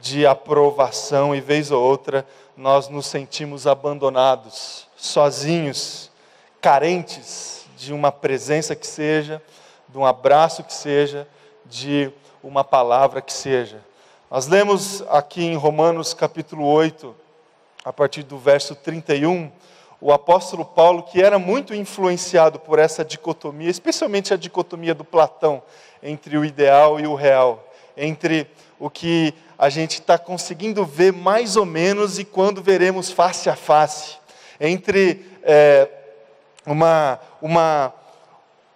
de 0.00 0.26
aprovação, 0.26 1.34
e 1.34 1.40
vez 1.40 1.70
ou 1.70 1.82
outra 1.82 2.26
nós 2.56 2.88
nos 2.88 3.06
sentimos 3.06 3.66
abandonados, 3.66 4.88
sozinhos, 4.96 6.10
carentes 6.60 7.64
de 7.76 7.92
uma 7.92 8.10
presença 8.10 8.74
que 8.74 8.86
seja, 8.86 9.40
de 9.88 9.96
um 9.96 10.04
abraço 10.04 10.64
que 10.64 10.74
seja, 10.74 11.26
de 11.64 12.12
uma 12.42 12.64
palavra 12.64 13.22
que 13.22 13.32
seja. 13.32 13.80
Nós 14.28 14.46
lemos 14.46 15.02
aqui 15.08 15.42
em 15.44 15.56
Romanos 15.56 16.12
capítulo 16.12 16.66
8, 16.66 17.14
a 17.84 17.92
partir 17.92 18.24
do 18.24 18.36
verso 18.36 18.74
31, 18.74 19.50
o 20.00 20.12
apóstolo 20.12 20.64
Paulo, 20.64 21.02
que 21.02 21.20
era 21.20 21.38
muito 21.38 21.74
influenciado 21.74 22.58
por 22.60 22.78
essa 22.78 23.04
dicotomia, 23.04 23.70
especialmente 23.70 24.32
a 24.32 24.36
dicotomia 24.36 24.94
do 24.94 25.04
Platão, 25.04 25.62
entre 26.02 26.38
o 26.38 26.44
ideal 26.44 27.00
e 27.00 27.06
o 27.06 27.14
real, 27.14 27.68
entre 27.96 28.48
o 28.78 28.88
que 28.88 29.34
a 29.58 29.68
gente 29.68 29.94
está 29.94 30.16
conseguindo 30.16 30.84
ver 30.84 31.12
mais 31.12 31.56
ou 31.56 31.64
menos 31.64 32.18
e 32.18 32.24
quando 32.24 32.62
veremos 32.62 33.10
face 33.10 33.50
a 33.50 33.56
face, 33.56 34.16
entre 34.60 35.26
é, 35.42 35.88
uma, 36.64 37.18
uma, 37.42 37.92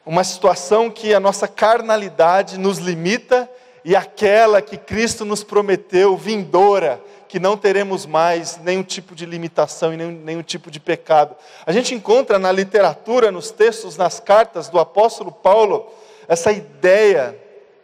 uma 0.05 0.25
situação 0.25 0.91
que 0.91 1.15
a 1.15 1.21
nossa 1.21 1.47
carnalidade 1.47 2.59
nos 2.59 2.79
limita 2.79 3.49
e 3.85 3.97
aquela 3.97 4.63
que 4.63 4.77
Cristo 4.77 5.25
nos 5.25 5.43
prometeu, 5.43 6.17
vindoura, 6.17 7.01
que 7.29 7.41
não 7.41 7.57
teremos 7.57 8.05
mais 8.05 8.59
nenhum 8.59 8.83
tipo 8.83 9.15
de 9.15 9.25
limitação 9.25 9.93
e 9.95 9.97
nenhum, 9.97 10.13
nenhum 10.13 10.43
tipo 10.43 10.71
de 10.71 10.79
pecado. 10.79 11.35
A 11.65 11.73
gente 11.73 11.95
encontra 11.95 12.39
na 12.39 12.53
literatura, 12.53 13.33
nos 13.33 13.51
textos, 13.51 13.97
nas 13.97 14.21
cartas 14.21 14.69
do 14.69 14.79
apóstolo 14.79 15.33
Paulo, 15.33 15.91
essa 16.29 16.53
ideia 16.53 17.37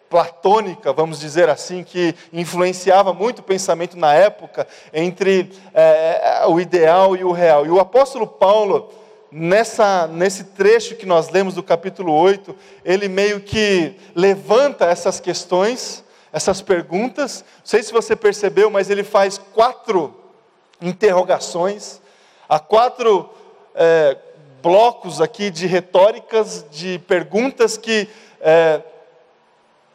platônica, 0.09 0.93
vamos 0.93 1.21
dizer 1.21 1.49
assim, 1.49 1.85
que 1.85 2.14
influenciava 2.33 3.12
muito 3.12 3.40
o 3.40 3.43
pensamento 3.43 3.97
na 3.97 4.14
época 4.14 4.67
entre 4.93 5.50
é, 5.75 6.45
o 6.49 6.61
ideal 6.61 7.17
e 7.17 7.25
o 7.25 7.33
real. 7.33 7.67
E 7.67 7.71
o 7.71 7.81
apóstolo 7.81 8.26
Paulo, 8.26 8.90
nessa, 9.30 10.06
nesse 10.06 10.44
trecho 10.44 10.97
que 10.97 11.06
nós 11.06 11.28
lemos 11.30 11.54
do 11.54 11.62
capítulo 11.62 12.12
8, 12.12 12.54
ele 12.85 13.08
meio 13.08 13.40
que 13.40 13.97
levanta 14.14 14.87
essas 14.87 15.20
questões 15.20 16.04
essas 16.32 16.61
perguntas. 16.61 17.44
Não 17.58 17.66
sei 17.66 17.82
se 17.82 17.92
você 17.92 18.14
percebeu, 18.14 18.70
mas 18.70 18.90
ele 18.90 19.04
faz 19.04 19.38
quatro 19.38 20.14
interrogações, 20.80 22.00
há 22.49 22.58
quatro 22.58 23.28
é, 23.75 24.16
blocos 24.62 25.20
aqui 25.20 25.50
de 25.50 25.66
retóricas, 25.66 26.64
de 26.70 26.99
perguntas 27.00 27.76
que 27.76 28.08
é, 28.40 28.80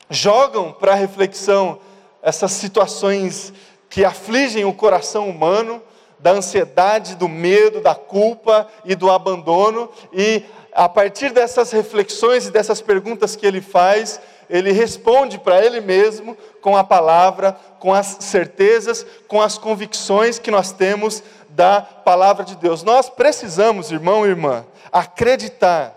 jogam 0.10 0.72
para 0.72 0.94
reflexão 0.94 1.80
essas 2.22 2.52
situações 2.52 3.54
que 3.90 4.04
afligem 4.04 4.66
o 4.66 4.74
coração 4.74 5.30
humano, 5.30 5.82
da 6.24 6.32
ansiedade, 6.32 7.16
do 7.16 7.28
medo, 7.28 7.82
da 7.82 7.94
culpa 7.94 8.66
e 8.86 8.96
do 8.96 9.12
abandono, 9.12 9.90
e 10.14 10.42
a 10.72 10.88
partir 10.88 11.32
dessas 11.32 11.70
reflexões 11.72 12.48
e 12.48 12.52
dessas 12.52 12.82
perguntas 12.82 13.36
que 13.36 13.46
ele 13.46 13.60
faz, 13.60 14.22
ele 14.50 14.72
responde 14.72 15.38
para 15.38 15.64
ele 15.64 15.82
mesmo 15.82 16.38
com 16.62 16.78
a 16.78 16.84
palavra, 16.84 17.58
com 17.78 17.94
as 17.94 18.18
certezas, 18.22 19.06
com 19.28 19.42
as 19.42 19.58
convicções 19.58 20.40
que 20.40 20.50
nós 20.50 20.72
temos 20.72 21.22
da 21.50 21.82
palavra 21.82 22.46
de 22.46 22.56
Deus. 22.56 22.84
Nós 22.84 23.10
precisamos, 23.10 23.92
irmão 23.92 24.26
e 24.26 24.30
irmã, 24.30 24.66
acreditar 24.94 25.94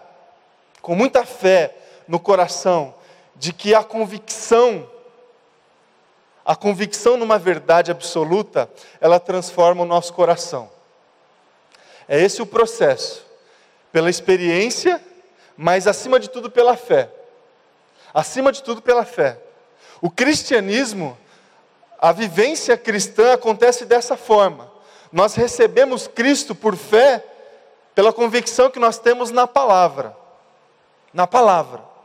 com 0.82 0.96
muita 0.96 1.24
fé 1.24 1.72
no 2.08 2.18
coração 2.18 2.92
de 3.36 3.52
que 3.52 3.76
a 3.76 3.84
convicção 3.84 4.88
a 6.46 6.54
convicção 6.54 7.16
numa 7.16 7.40
verdade 7.40 7.90
absoluta, 7.90 8.70
ela 9.00 9.18
transforma 9.18 9.82
o 9.82 9.86
nosso 9.86 10.14
coração. 10.14 10.70
É 12.08 12.22
esse 12.22 12.40
o 12.40 12.46
processo. 12.46 13.26
Pela 13.90 14.08
experiência, 14.08 15.02
mas 15.56 15.88
acima 15.88 16.20
de 16.20 16.30
tudo 16.30 16.48
pela 16.48 16.76
fé. 16.76 17.10
Acima 18.14 18.52
de 18.52 18.62
tudo 18.62 18.80
pela 18.80 19.04
fé. 19.04 19.40
O 20.00 20.08
cristianismo, 20.08 21.18
a 21.98 22.12
vivência 22.12 22.78
cristã 22.78 23.32
acontece 23.32 23.84
dessa 23.84 24.16
forma. 24.16 24.70
Nós 25.10 25.34
recebemos 25.34 26.06
Cristo 26.06 26.54
por 26.54 26.76
fé, 26.76 27.24
pela 27.92 28.12
convicção 28.12 28.70
que 28.70 28.78
nós 28.78 29.00
temos 29.00 29.32
na 29.32 29.48
palavra. 29.48 30.16
Na 31.12 31.26
palavra. 31.26 31.95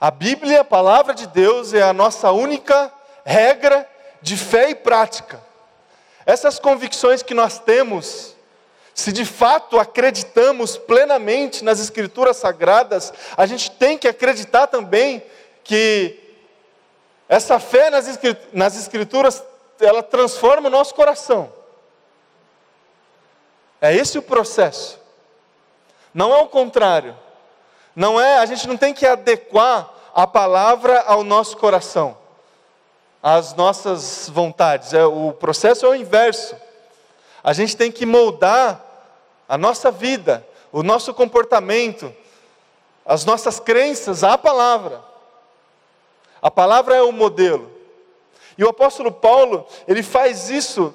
A 0.00 0.10
Bíblia, 0.10 0.62
a 0.62 0.64
palavra 0.64 1.12
de 1.12 1.26
Deus, 1.26 1.74
é 1.74 1.82
a 1.82 1.92
nossa 1.92 2.32
única 2.32 2.90
regra 3.22 3.86
de 4.22 4.34
fé 4.34 4.70
e 4.70 4.74
prática. 4.74 5.38
Essas 6.24 6.58
convicções 6.58 7.22
que 7.22 7.34
nós 7.34 7.58
temos, 7.58 8.34
se 8.94 9.12
de 9.12 9.26
fato 9.26 9.78
acreditamos 9.78 10.78
plenamente 10.78 11.62
nas 11.62 11.80
Escrituras 11.80 12.38
Sagradas, 12.38 13.12
a 13.36 13.44
gente 13.44 13.70
tem 13.72 13.98
que 13.98 14.08
acreditar 14.08 14.68
também 14.68 15.22
que 15.62 16.18
essa 17.28 17.60
fé 17.60 17.90
nas 18.52 18.76
Escrituras, 18.76 19.44
ela 19.78 20.02
transforma 20.02 20.68
o 20.68 20.72
nosso 20.72 20.94
coração. 20.94 21.52
É 23.82 23.94
esse 23.94 24.18
o 24.18 24.22
processo. 24.22 24.98
Não 26.14 26.34
é 26.34 26.38
o 26.38 26.48
contrário. 26.48 27.14
Não 27.94 28.20
é, 28.20 28.38
a 28.38 28.46
gente 28.46 28.68
não 28.68 28.76
tem 28.76 28.94
que 28.94 29.06
adequar 29.06 29.92
a 30.14 30.26
palavra 30.26 31.00
ao 31.02 31.24
nosso 31.24 31.56
coração, 31.56 32.16
às 33.22 33.54
nossas 33.54 34.28
vontades. 34.28 34.92
É, 34.92 35.04
o 35.04 35.32
processo 35.32 35.86
é 35.86 35.88
o 35.88 35.94
inverso. 35.94 36.54
A 37.42 37.52
gente 37.52 37.76
tem 37.76 37.90
que 37.90 38.06
moldar 38.06 38.84
a 39.48 39.58
nossa 39.58 39.90
vida, 39.90 40.46
o 40.70 40.82
nosso 40.82 41.12
comportamento, 41.12 42.14
as 43.04 43.24
nossas 43.24 43.58
crenças 43.58 44.22
à 44.22 44.38
palavra. 44.38 45.02
A 46.40 46.50
palavra 46.50 46.94
é 46.94 47.02
o 47.02 47.12
modelo. 47.12 47.70
E 48.56 48.64
o 48.64 48.68
apóstolo 48.68 49.10
Paulo, 49.10 49.66
ele 49.88 50.02
faz 50.02 50.50
isso, 50.50 50.94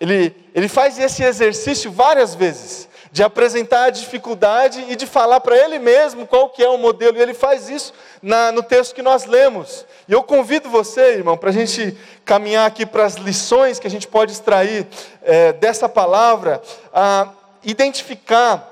ele, 0.00 0.34
ele 0.54 0.68
faz 0.68 0.98
esse 0.98 1.22
exercício 1.22 1.90
várias 1.90 2.34
vezes 2.34 2.88
de 3.12 3.22
apresentar 3.22 3.84
a 3.84 3.90
dificuldade 3.90 4.86
e 4.88 4.96
de 4.96 5.06
falar 5.06 5.38
para 5.40 5.54
ele 5.54 5.78
mesmo 5.78 6.26
qual 6.26 6.48
que 6.48 6.64
é 6.64 6.68
o 6.68 6.78
modelo. 6.78 7.18
E 7.18 7.20
ele 7.20 7.34
faz 7.34 7.68
isso 7.68 7.92
na, 8.22 8.50
no 8.50 8.62
texto 8.62 8.94
que 8.94 9.02
nós 9.02 9.26
lemos. 9.26 9.84
E 10.08 10.12
eu 10.12 10.22
convido 10.22 10.70
você, 10.70 11.12
irmão, 11.12 11.36
para 11.36 11.50
a 11.50 11.52
gente 11.52 11.94
caminhar 12.24 12.66
aqui 12.66 12.86
para 12.86 13.04
as 13.04 13.16
lições 13.16 13.78
que 13.78 13.86
a 13.86 13.90
gente 13.90 14.08
pode 14.08 14.32
extrair 14.32 14.86
é, 15.22 15.52
dessa 15.52 15.90
palavra, 15.90 16.62
a 16.90 17.28
identificar 17.62 18.70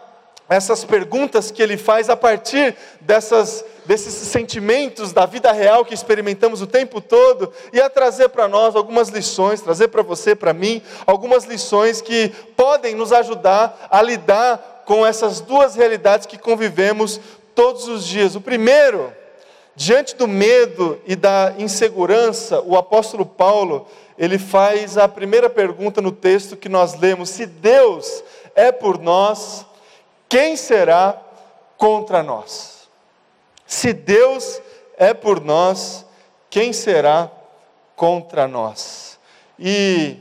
essas 0.48 0.84
perguntas 0.84 1.50
que 1.50 1.62
ele 1.62 1.76
faz 1.76 2.08
a 2.08 2.16
partir 2.16 2.74
dessas, 3.00 3.62
desses 3.86 4.14
sentimentos 4.14 5.12
da 5.12 5.26
vida 5.26 5.52
real 5.52 5.84
que 5.84 5.94
experimentamos 5.94 6.62
o 6.62 6.66
tempo 6.66 7.00
todo 7.00 7.52
e 7.72 7.80
a 7.80 7.90
trazer 7.90 8.28
para 8.28 8.48
nós 8.48 8.76
algumas 8.76 9.08
lições, 9.08 9.60
trazer 9.60 9.88
para 9.88 10.02
você, 10.02 10.34
para 10.34 10.52
mim, 10.52 10.82
algumas 11.06 11.44
lições 11.44 12.00
que 12.00 12.28
podem 12.56 12.94
nos 12.94 13.12
ajudar 13.12 13.88
a 13.90 14.00
lidar 14.02 14.82
com 14.86 15.06
essas 15.06 15.40
duas 15.40 15.74
realidades 15.74 16.26
que 16.26 16.38
convivemos 16.38 17.20
todos 17.54 17.86
os 17.88 18.06
dias. 18.06 18.34
O 18.34 18.40
primeiro, 18.40 19.12
diante 19.76 20.16
do 20.16 20.26
medo 20.26 21.00
e 21.06 21.14
da 21.14 21.54
insegurança, 21.58 22.60
o 22.60 22.76
apóstolo 22.76 23.24
Paulo, 23.24 23.86
ele 24.18 24.38
faz 24.38 24.98
a 24.98 25.08
primeira 25.08 25.48
pergunta 25.48 26.00
no 26.00 26.12
texto 26.12 26.56
que 26.56 26.68
nós 26.68 26.98
lemos: 26.98 27.30
se 27.30 27.46
Deus 27.46 28.22
é 28.54 28.72
por 28.72 28.98
nós, 28.98 29.64
quem 30.28 30.56
será 30.56 31.20
contra 31.76 32.22
nós? 32.22 32.79
Se 33.70 33.92
Deus 33.92 34.60
é 34.96 35.14
por 35.14 35.40
nós, 35.40 36.04
quem 36.50 36.72
será 36.72 37.30
contra 37.94 38.48
nós? 38.48 39.16
E 39.56 40.16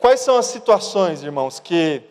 quais 0.00 0.20
são 0.20 0.38
as 0.38 0.46
situações, 0.46 1.22
irmãos, 1.22 1.60
que 1.60 2.02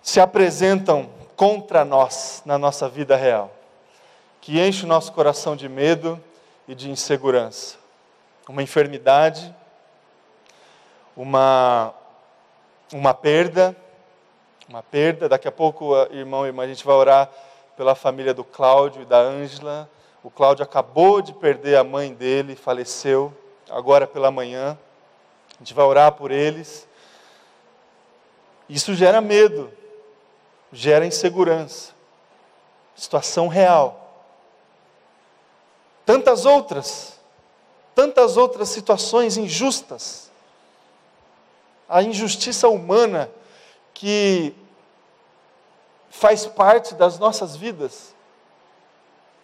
se 0.00 0.20
apresentam 0.20 1.10
contra 1.34 1.84
nós 1.84 2.44
na 2.46 2.56
nossa 2.56 2.88
vida 2.88 3.16
real, 3.16 3.50
que 4.40 4.60
enche 4.60 4.84
o 4.84 4.88
nosso 4.88 5.12
coração 5.12 5.56
de 5.56 5.68
medo 5.68 6.22
e 6.68 6.72
de 6.72 6.88
insegurança? 6.88 7.78
Uma 8.48 8.62
enfermidade, 8.62 9.52
uma, 11.16 11.92
uma 12.92 13.12
perda, 13.12 13.76
uma 14.68 14.80
perda. 14.84 15.28
Daqui 15.28 15.48
a 15.48 15.52
pouco, 15.52 15.92
irmão 16.12 16.46
e 16.46 16.50
irmã, 16.50 16.62
a 16.62 16.68
gente 16.68 16.84
vai 16.84 16.94
orar 16.94 17.28
pela 17.76 17.94
família 17.94 18.32
do 18.32 18.42
Cláudio 18.42 19.02
e 19.02 19.04
da 19.04 19.18
Ângela. 19.18 19.88
O 20.22 20.30
Cláudio 20.30 20.64
acabou 20.64 21.20
de 21.20 21.32
perder 21.32 21.76
a 21.76 21.84
mãe 21.84 22.12
dele, 22.12 22.56
faleceu, 22.56 23.32
agora 23.70 24.06
pela 24.06 24.30
manhã. 24.30 24.76
A 25.54 25.58
gente 25.58 25.74
vai 25.74 25.84
orar 25.84 26.12
por 26.12 26.30
eles. 26.30 26.88
Isso 28.68 28.94
gera 28.94 29.20
medo, 29.20 29.70
gera 30.72 31.06
insegurança. 31.06 31.94
Situação 32.94 33.46
real. 33.46 34.02
Tantas 36.04 36.46
outras, 36.46 37.20
tantas 37.94 38.36
outras 38.36 38.68
situações 38.68 39.36
injustas. 39.36 40.30
A 41.88 42.02
injustiça 42.02 42.68
humana 42.68 43.30
que 43.92 44.54
faz 46.10 46.46
parte 46.46 46.94
das 46.94 47.18
nossas 47.18 47.56
vidas. 47.56 48.14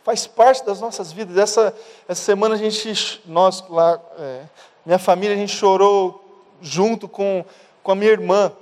Faz 0.04 0.26
parte 0.26 0.64
das 0.64 0.80
nossas 0.80 1.12
vidas. 1.12 1.36
Essa, 1.36 1.74
essa 2.08 2.22
semana 2.22 2.54
a 2.54 2.58
gente, 2.58 3.22
nós 3.26 3.64
lá, 3.68 4.00
é, 4.18 4.42
minha 4.84 4.98
família, 4.98 5.36
a 5.36 5.38
gente 5.38 5.54
chorou 5.54 6.22
junto 6.60 7.08
com, 7.08 7.44
com 7.82 7.92
a 7.92 7.94
minha 7.94 8.10
irmã. 8.10 8.52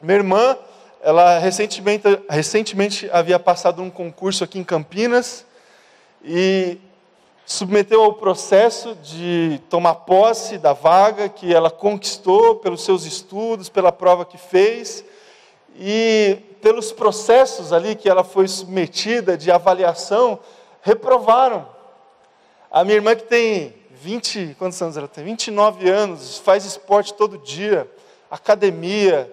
Minha 0.00 0.18
irmã, 0.18 0.58
ela 1.02 1.38
recentemente, 1.38 2.04
recentemente 2.28 3.08
havia 3.12 3.38
passado 3.38 3.82
um 3.82 3.90
concurso 3.90 4.44
aqui 4.44 4.58
em 4.58 4.64
Campinas 4.64 5.44
e 6.22 6.78
submeteu 7.46 8.02
ao 8.02 8.14
processo 8.14 8.94
de 8.96 9.60
tomar 9.68 9.94
posse 9.96 10.58
da 10.58 10.72
vaga 10.72 11.28
que 11.28 11.52
ela 11.52 11.70
conquistou 11.70 12.56
pelos 12.56 12.84
seus 12.84 13.04
estudos, 13.04 13.68
pela 13.68 13.92
prova 13.92 14.24
que 14.24 14.38
fez 14.38 15.04
e 15.76 16.38
pelos 16.64 16.90
processos 16.90 17.74
ali 17.74 17.94
que 17.94 18.08
ela 18.08 18.24
foi 18.24 18.48
submetida 18.48 19.36
de 19.36 19.50
avaliação, 19.50 20.40
reprovaram. 20.80 21.68
A 22.70 22.82
minha 22.82 22.96
irmã 22.96 23.14
que 23.14 23.24
tem 23.24 23.74
20, 23.90 24.56
quantos 24.58 24.80
anos 24.80 24.96
ela 24.96 25.06
tem? 25.06 25.24
29 25.24 25.90
anos, 25.90 26.38
faz 26.38 26.64
esporte 26.64 27.12
todo 27.12 27.36
dia, 27.36 27.86
academia, 28.30 29.30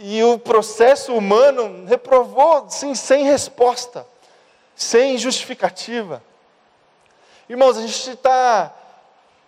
e 0.00 0.20
o 0.24 0.36
processo 0.36 1.14
humano 1.14 1.86
reprovou 1.86 2.68
sim, 2.68 2.92
sem 2.96 3.22
resposta, 3.22 4.04
sem 4.74 5.16
justificativa. 5.18 6.20
Irmãos, 7.48 7.78
a 7.78 7.82
gente 7.82 8.10
está 8.10 8.74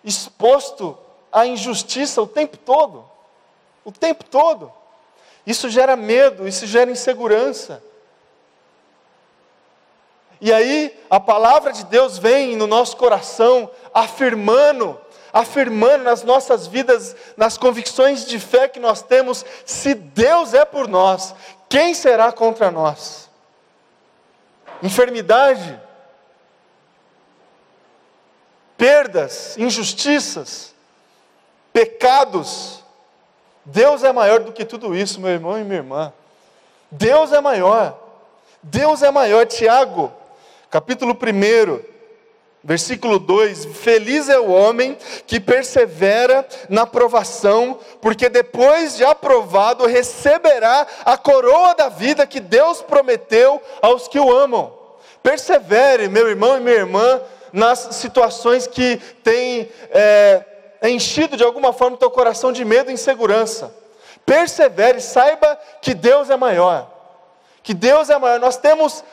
exposto 0.01 0.97
à 1.29 1.45
injustiça 1.45 2.21
o 2.21 2.27
tempo 2.27 2.55
todo, 2.55 3.03
o 3.83 3.91
tempo 3.91 4.23
todo. 4.23 4.71
Isso 5.45 5.69
gera 5.69 5.95
medo, 5.95 6.47
isso 6.47 6.65
gera 6.65 6.89
insegurança. 6.89 7.83
E 10.41 10.51
aí 10.51 10.97
a 11.09 11.19
palavra 11.19 11.71
de 11.71 11.85
Deus 11.85 12.17
vem 12.17 12.55
no 12.55 12.67
nosso 12.67 12.97
coração, 12.97 13.69
afirmando, 13.93 14.99
afirmando 15.31 16.03
nas 16.03 16.23
nossas 16.23 16.67
vidas, 16.67 17.15
nas 17.37 17.57
convicções 17.57 18.25
de 18.25 18.39
fé 18.39 18.67
que 18.67 18.79
nós 18.79 19.01
temos, 19.01 19.45
se 19.65 19.93
Deus 19.93 20.53
é 20.53 20.65
por 20.65 20.87
nós, 20.87 21.33
quem 21.69 21.93
será 21.93 22.31
contra 22.31 22.69
nós? 22.71 23.25
enfermidade, 24.81 25.79
perdas, 28.77 29.57
injustiças, 29.57 30.73
pecados. 31.71 32.83
Deus 33.65 34.03
é 34.03 34.11
maior 34.11 34.41
do 34.41 34.51
que 34.51 34.63
tudo 34.63 34.95
isso, 34.95 35.19
meu 35.19 35.31
irmão 35.31 35.57
e 35.57 35.63
minha 35.63 35.77
irmã. 35.77 36.13
Deus 36.91 37.31
é 37.31 37.41
maior. 37.41 37.97
Deus 38.61 39.01
é 39.01 39.09
maior. 39.09 39.45
Tiago, 39.47 40.13
capítulo 40.69 41.13
1, 41.13 41.79
versículo 42.63 43.17
2: 43.17 43.65
Feliz 43.65 44.29
é 44.29 44.39
o 44.39 44.51
homem 44.51 44.95
que 45.25 45.39
persevera 45.39 46.47
na 46.69 46.85
provação, 46.85 47.79
porque 47.99 48.29
depois 48.29 48.97
de 48.97 49.03
aprovado 49.03 49.87
receberá 49.87 50.85
a 51.03 51.17
coroa 51.17 51.73
da 51.73 51.89
vida 51.89 52.27
que 52.27 52.39
Deus 52.39 52.83
prometeu 52.83 53.61
aos 53.81 54.07
que 54.07 54.19
o 54.19 54.31
amam. 54.31 54.71
Persevere, 55.23 56.07
meu 56.07 56.29
irmão 56.29 56.55
e 56.57 56.59
minha 56.59 56.75
irmã, 56.75 57.19
nas 57.51 57.79
situações 57.95 58.67
que 58.67 58.97
têm 59.23 59.69
é, 59.89 60.43
enchido 60.83 61.37
de 61.37 61.43
alguma 61.43 61.73
forma 61.73 61.95
o 61.95 61.99
teu 61.99 62.11
coração 62.11 62.51
de 62.51 62.63
medo 62.63 62.89
e 62.89 62.93
insegurança. 62.93 63.73
Persevere, 64.25 65.01
saiba 65.01 65.59
que 65.81 65.93
Deus 65.93 66.29
é 66.29 66.35
maior. 66.35 66.89
Que 67.61 67.73
Deus 67.73 68.09
é 68.09 68.17
maior. 68.17 68.39
Nós 68.39 68.57
temos 68.57 69.03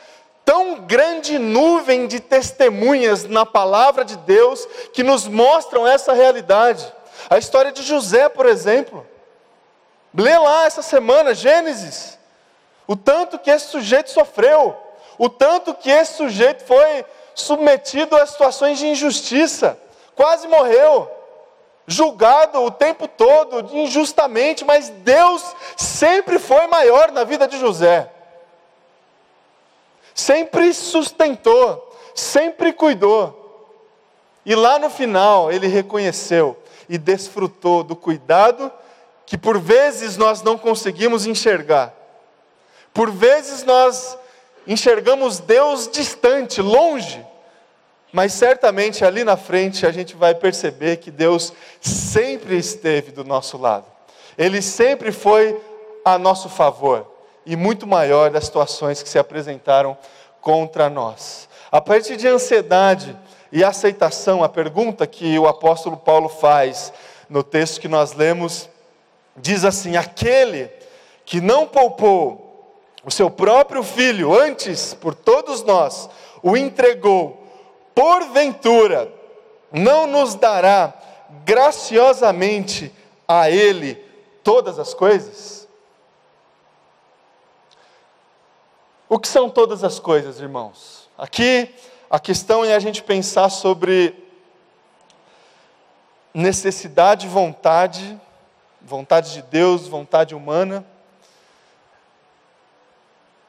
tão 0.43 0.81
grande 0.81 1.39
nuvem 1.39 2.07
de 2.07 2.19
testemunhas 2.19 3.23
na 3.23 3.45
palavra 3.45 4.03
de 4.03 4.17
Deus 4.17 4.67
que 4.93 5.03
nos 5.03 5.27
mostram 5.27 5.87
essa 5.87 6.13
realidade. 6.13 6.91
A 7.29 7.37
história 7.37 7.71
de 7.71 7.83
José, 7.83 8.27
por 8.27 8.45
exemplo. 8.45 9.05
Lê 10.15 10.37
lá 10.37 10.65
essa 10.65 10.81
semana, 10.81 11.33
Gênesis. 11.33 12.17
O 12.87 12.95
tanto 12.95 13.39
que 13.39 13.49
esse 13.49 13.67
sujeito 13.67 14.11
sofreu, 14.11 14.75
o 15.17 15.29
tanto 15.29 15.73
que 15.73 15.89
esse 15.89 16.17
sujeito 16.17 16.63
foi 16.65 17.05
submetido 17.33 18.15
a 18.15 18.25
situações 18.25 18.77
de 18.77 18.87
injustiça, 18.87 19.77
quase 20.15 20.47
morreu, 20.47 21.09
julgado 21.87 22.61
o 22.61 22.71
tempo 22.71 23.07
todo, 23.07 23.75
injustamente, 23.75 24.63
mas 24.63 24.89
Deus 24.89 25.43
sempre 25.75 26.39
foi 26.39 26.67
maior 26.67 27.11
na 27.11 27.23
vida 27.23 27.47
de 27.47 27.57
José. 27.59 28.09
Sempre 30.13 30.73
sustentou, 30.73 31.91
sempre 32.15 32.71
cuidou. 32.71 33.41
E 34.45 34.55
lá 34.55 34.77
no 34.77 34.89
final 34.89 35.51
ele 35.51 35.67
reconheceu 35.67 36.57
e 36.87 36.97
desfrutou 36.97 37.83
do 37.83 37.95
cuidado 37.95 38.71
que 39.25 39.37
por 39.37 39.59
vezes 39.59 40.17
nós 40.17 40.41
não 40.41 40.57
conseguimos 40.57 41.25
enxergar. 41.25 41.93
Por 42.93 43.09
vezes 43.09 43.63
nós 43.63 44.17
enxergamos 44.67 45.39
Deus 45.39 45.87
distante, 45.87 46.61
longe, 46.61 47.25
mas 48.13 48.31
certamente 48.31 49.03
ali 49.03 49.23
na 49.23 49.35
frente 49.35 49.85
a 49.85 49.91
gente 49.91 50.15
vai 50.15 50.35
perceber 50.35 50.97
que 50.97 51.11
Deus 51.11 51.51
sempre 51.81 52.55
esteve 52.55 53.11
do 53.11 53.25
nosso 53.25 53.57
lado, 53.57 53.85
Ele 54.37 54.61
sempre 54.61 55.11
foi 55.11 55.59
a 56.05 56.17
nosso 56.17 56.47
favor 56.47 57.11
e 57.45 57.55
muito 57.55 57.85
maior 57.85 58.29
das 58.29 58.45
situações 58.45 59.03
que 59.03 59.09
se 59.09 59.19
apresentaram 59.19 59.97
contra 60.39 60.89
nós. 60.89 61.49
A 61.71 61.81
partir 61.81 62.15
de 62.15 62.27
ansiedade 62.27 63.17
e 63.51 63.63
aceitação, 63.63 64.43
a 64.43 64.49
pergunta 64.49 65.07
que 65.07 65.37
o 65.37 65.47
apóstolo 65.47 65.97
Paulo 65.97 66.29
faz 66.29 66.93
no 67.27 67.43
texto 67.43 67.81
que 67.81 67.87
nós 67.87 68.13
lemos 68.13 68.69
diz 69.35 69.63
assim: 69.65 69.97
aquele 69.97 70.69
que 71.25 71.41
não 71.41 71.65
poupou 71.65 72.43
o 73.03 73.11
seu 73.11 73.29
próprio 73.29 73.83
filho, 73.83 74.37
antes 74.37 74.93
por 74.93 75.13
todos 75.13 75.63
nós, 75.63 76.09
o 76.41 76.55
entregou, 76.55 77.42
porventura, 77.93 79.11
não 79.71 80.07
nos 80.07 80.35
dará 80.35 80.93
graciosamente 81.45 82.93
a 83.27 83.49
Ele 83.49 83.95
todas 84.43 84.79
as 84.79 84.93
coisas? 84.93 85.67
O 89.09 89.19
que 89.19 89.27
são 89.27 89.49
todas 89.49 89.83
as 89.83 89.99
coisas, 89.99 90.39
irmãos? 90.39 91.09
Aqui 91.17 91.73
a 92.09 92.19
questão 92.19 92.63
é 92.65 92.73
a 92.73 92.79
gente 92.79 93.03
pensar 93.03 93.49
sobre 93.49 94.15
necessidade 96.33 97.27
vontade, 97.27 98.19
vontade 98.81 99.33
de 99.33 99.41
Deus, 99.43 99.87
vontade 99.87 100.33
humana 100.33 100.85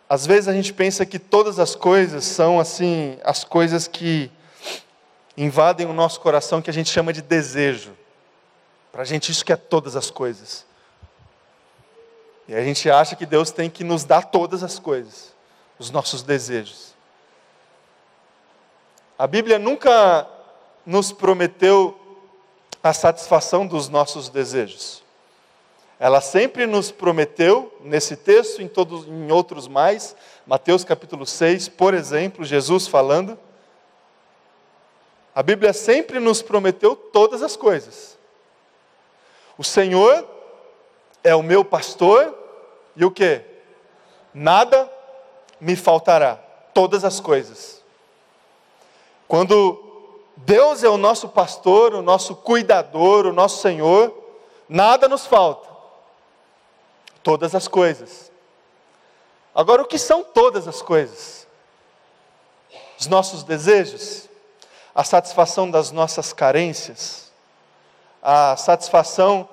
às 0.09 0.27
vezes 0.27 0.49
a 0.49 0.53
gente 0.53 0.73
pensa 0.73 1.07
que 1.07 1.19
todas 1.19 1.59
as 1.59 1.75
coisas 1.75 2.25
são 2.25 2.61
assim, 2.61 3.19
as 3.25 3.45
coisas 3.45 3.89
que 3.89 4.31
invadem 5.37 5.87
o 5.87 5.93
nosso 5.93 6.21
coração 6.21 6.61
que 6.61 6.71
a 6.71 6.73
gente 6.73 6.91
chama 6.91 7.13
de 7.13 7.23
desejo. 7.23 7.93
Para 8.93 9.03
a 9.03 9.05
gente 9.05 9.33
isso 9.33 9.45
que 9.45 9.53
é 9.53 9.57
todas 9.57 9.97
as 9.97 10.11
coisas. 10.11 10.67
E 12.47 12.55
a 12.55 12.63
gente 12.63 12.91
acha 12.91 13.17
que 13.17 13.25
Deus 13.25 13.51
tem 13.51 13.71
que 13.71 13.83
nos 13.83 14.05
dar 14.05 14.23
todas 14.25 14.63
as 14.63 14.79
coisas, 14.79 15.35
os 15.79 15.91
nossos 15.91 16.23
desejos. 16.23 16.95
A 19.19 19.27
Bíblia 19.27 19.59
nunca 19.59 20.29
nos 20.85 21.13
prometeu 21.13 21.99
a 22.83 22.93
satisfação 22.93 23.67
dos 23.67 23.89
nossos 23.89 24.29
desejos. 24.29 25.04
Ela 25.99 26.21
sempre 26.21 26.67
nos 26.67 26.91
prometeu, 26.91 27.73
nesse 27.81 28.17
texto, 28.17 28.61
em, 28.61 28.69
todos, 28.69 29.07
em 29.07 29.31
outros 29.31 29.69
mais, 29.69 30.17
Mateus 30.47 30.85
capítulo 30.85 31.25
6, 31.25 31.69
por 31.69 31.95
exemplo, 31.95 32.45
Jesus 32.45 32.87
falando, 32.89 33.39
a 35.35 35.43
Bíblia 35.43 35.73
sempre 35.73 36.19
nos 36.19 36.43
prometeu 36.43 36.97
todas 36.97 37.43
as 37.43 37.57
coisas. 37.57 38.19
O 39.57 39.63
Senhor 39.63 40.29
é 41.23 41.35
o 41.35 41.43
meu 41.43 41.65
pastor 41.65 42.37
e 42.97 43.05
o 43.05 43.11
que? 43.11 43.41
Nada 44.33 44.91
me 45.61 45.77
faltará, 45.77 46.37
todas 46.73 47.05
as 47.05 47.21
coisas. 47.21 47.83
Quando 49.29 49.81
Deus 50.37 50.83
é 50.83 50.89
o 50.89 50.97
nosso 50.97 51.29
pastor, 51.29 51.95
o 51.95 52.03
nosso 52.03 52.35
cuidador, 52.35 53.27
o 53.27 53.33
nosso 53.33 53.63
Senhor, 53.63 54.13
nada 54.69 55.09
nos 55.09 55.25
falta 55.25 55.74
todas 57.25 57.55
as 57.55 57.67
coisas. 57.67 58.31
Agora, 59.55 59.83
o 59.83 59.87
que 59.87 59.99
são 59.99 60.23
todas 60.23 60.69
as 60.69 60.83
coisas? 60.83 61.49
Os 63.01 63.07
nossos 63.07 63.43
desejos, 63.43 64.29
a 64.95 65.03
satisfação 65.03 65.69
das 65.69 65.91
nossas 65.91 66.33
carências, 66.33 67.33
a 68.23 68.57
satisfação 68.57 69.49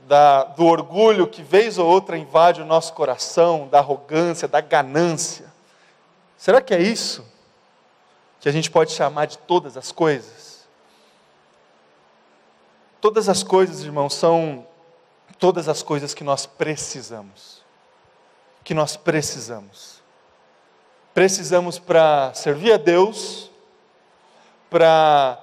da, 0.00 0.44
do 0.44 0.66
orgulho 0.66 1.26
que 1.26 1.42
vez 1.42 1.78
ou 1.78 1.88
outra 1.88 2.16
invade 2.16 2.60
o 2.60 2.64
nosso 2.64 2.92
coração, 2.92 3.66
da 3.68 3.78
arrogância, 3.78 4.46
da 4.46 4.60
ganância. 4.60 5.52
Será 6.36 6.60
que 6.60 6.74
é 6.74 6.80
isso 6.80 7.24
que 8.38 8.48
a 8.48 8.52
gente 8.52 8.70
pode 8.70 8.92
chamar 8.92 9.26
de 9.26 9.38
todas 9.38 9.76
as 9.76 9.92
coisas? 9.92 10.68
Todas 13.00 13.28
as 13.28 13.42
coisas, 13.42 13.82
irmãos, 13.82 14.14
são 14.14 14.66
todas 15.40 15.68
as 15.68 15.82
coisas 15.82 16.12
que 16.12 16.22
nós 16.22 16.44
precisamos. 16.44 17.64
Que 18.62 18.74
nós 18.74 18.96
precisamos. 18.96 20.00
Precisamos 21.14 21.78
para 21.78 22.32
servir 22.34 22.72
a 22.72 22.76
Deus, 22.76 23.50
para 24.68 25.42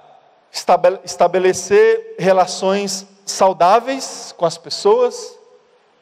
estabelecer 1.04 2.14
relações 2.18 3.06
saudáveis 3.26 4.32
com 4.36 4.46
as 4.46 4.56
pessoas, 4.56 5.36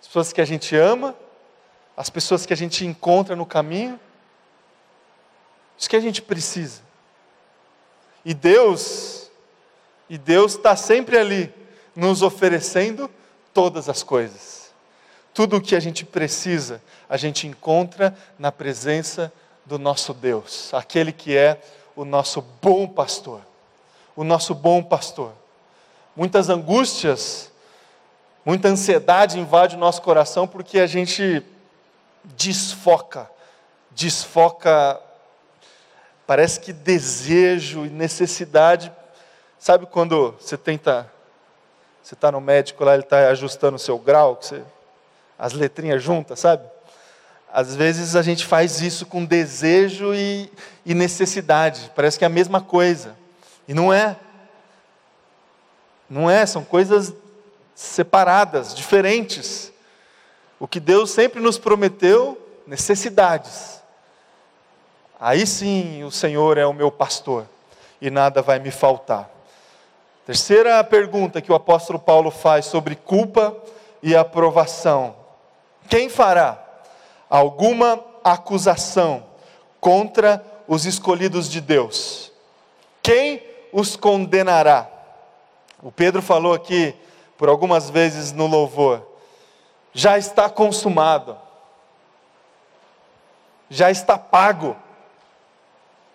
as 0.00 0.06
pessoas 0.06 0.32
que 0.32 0.40
a 0.40 0.44
gente 0.44 0.76
ama, 0.76 1.16
as 1.96 2.10
pessoas 2.10 2.46
que 2.46 2.52
a 2.52 2.56
gente 2.56 2.84
encontra 2.84 3.34
no 3.34 3.46
caminho. 3.46 3.98
Isso 5.76 5.90
que 5.90 5.96
a 5.96 6.00
gente 6.00 6.22
precisa. 6.22 6.82
E 8.24 8.34
Deus, 8.34 9.30
e 10.08 10.18
Deus 10.18 10.54
está 10.54 10.76
sempre 10.76 11.18
ali, 11.18 11.52
nos 11.94 12.22
oferecendo 12.22 13.10
todas 13.56 13.88
as 13.88 14.02
coisas. 14.02 14.70
Tudo 15.32 15.56
o 15.56 15.60
que 15.62 15.74
a 15.74 15.80
gente 15.80 16.04
precisa, 16.04 16.82
a 17.08 17.16
gente 17.16 17.46
encontra 17.46 18.14
na 18.38 18.52
presença 18.52 19.32
do 19.64 19.78
nosso 19.78 20.12
Deus, 20.12 20.74
aquele 20.74 21.10
que 21.10 21.34
é 21.34 21.58
o 21.96 22.04
nosso 22.04 22.42
bom 22.60 22.86
pastor. 22.86 23.40
O 24.14 24.22
nosso 24.22 24.54
bom 24.54 24.82
pastor. 24.82 25.32
Muitas 26.14 26.50
angústias, 26.50 27.50
muita 28.44 28.68
ansiedade 28.68 29.38
invade 29.38 29.74
o 29.74 29.78
nosso 29.78 30.02
coração 30.02 30.46
porque 30.46 30.78
a 30.78 30.86
gente 30.86 31.42
desfoca, 32.24 33.30
desfoca, 33.90 35.00
parece 36.26 36.60
que 36.60 36.74
desejo 36.74 37.86
e 37.86 37.88
necessidade. 37.88 38.92
Sabe 39.58 39.86
quando 39.86 40.32
você 40.38 40.58
tenta 40.58 41.10
você 42.06 42.14
está 42.14 42.30
no 42.30 42.40
médico 42.40 42.84
lá, 42.84 42.94
ele 42.94 43.02
está 43.02 43.28
ajustando 43.30 43.74
o 43.74 43.80
seu 43.80 43.98
grau, 43.98 44.38
você, 44.40 44.62
as 45.36 45.52
letrinhas 45.52 46.00
juntas, 46.00 46.38
sabe? 46.38 46.62
às 47.52 47.74
vezes 47.74 48.14
a 48.14 48.20
gente 48.20 48.44
faz 48.44 48.82
isso 48.82 49.06
com 49.06 49.24
desejo 49.24 50.14
e, 50.14 50.52
e 50.84 50.94
necessidade, 50.94 51.90
parece 51.96 52.18
que 52.18 52.24
é 52.24 52.26
a 52.26 52.30
mesma 52.30 52.60
coisa, 52.60 53.16
e 53.66 53.72
não 53.72 53.90
é. 53.90 54.14
Não 56.08 56.30
é, 56.30 56.44
são 56.46 56.62
coisas 56.62 57.14
separadas, 57.74 58.74
diferentes. 58.74 59.72
O 60.60 60.68
que 60.68 60.78
Deus 60.78 61.10
sempre 61.10 61.40
nos 61.40 61.58
prometeu, 61.58 62.38
necessidades. 62.66 63.80
Aí 65.18 65.46
sim 65.46 66.04
o 66.04 66.10
Senhor 66.10 66.58
é 66.58 66.66
o 66.66 66.74
meu 66.74 66.92
pastor 66.92 67.46
e 68.00 68.10
nada 68.10 68.42
vai 68.42 68.58
me 68.58 68.70
faltar. 68.70 69.30
Terceira 70.26 70.82
pergunta 70.82 71.40
que 71.40 71.52
o 71.52 71.54
apóstolo 71.54 72.00
Paulo 72.00 72.32
faz 72.32 72.66
sobre 72.66 72.96
culpa 72.96 73.56
e 74.02 74.16
aprovação: 74.16 75.14
quem 75.88 76.08
fará 76.08 76.60
alguma 77.30 78.04
acusação 78.24 79.24
contra 79.80 80.44
os 80.66 80.84
escolhidos 80.84 81.48
de 81.48 81.60
Deus? 81.60 82.32
Quem 83.00 83.40
os 83.72 83.94
condenará? 83.94 84.90
O 85.80 85.92
Pedro 85.92 86.20
falou 86.20 86.52
aqui 86.52 86.92
por 87.38 87.48
algumas 87.48 87.88
vezes 87.88 88.32
no 88.32 88.48
louvor: 88.48 89.06
já 89.92 90.18
está 90.18 90.50
consumado, 90.50 91.38
já 93.70 93.92
está 93.92 94.18
pago, 94.18 94.76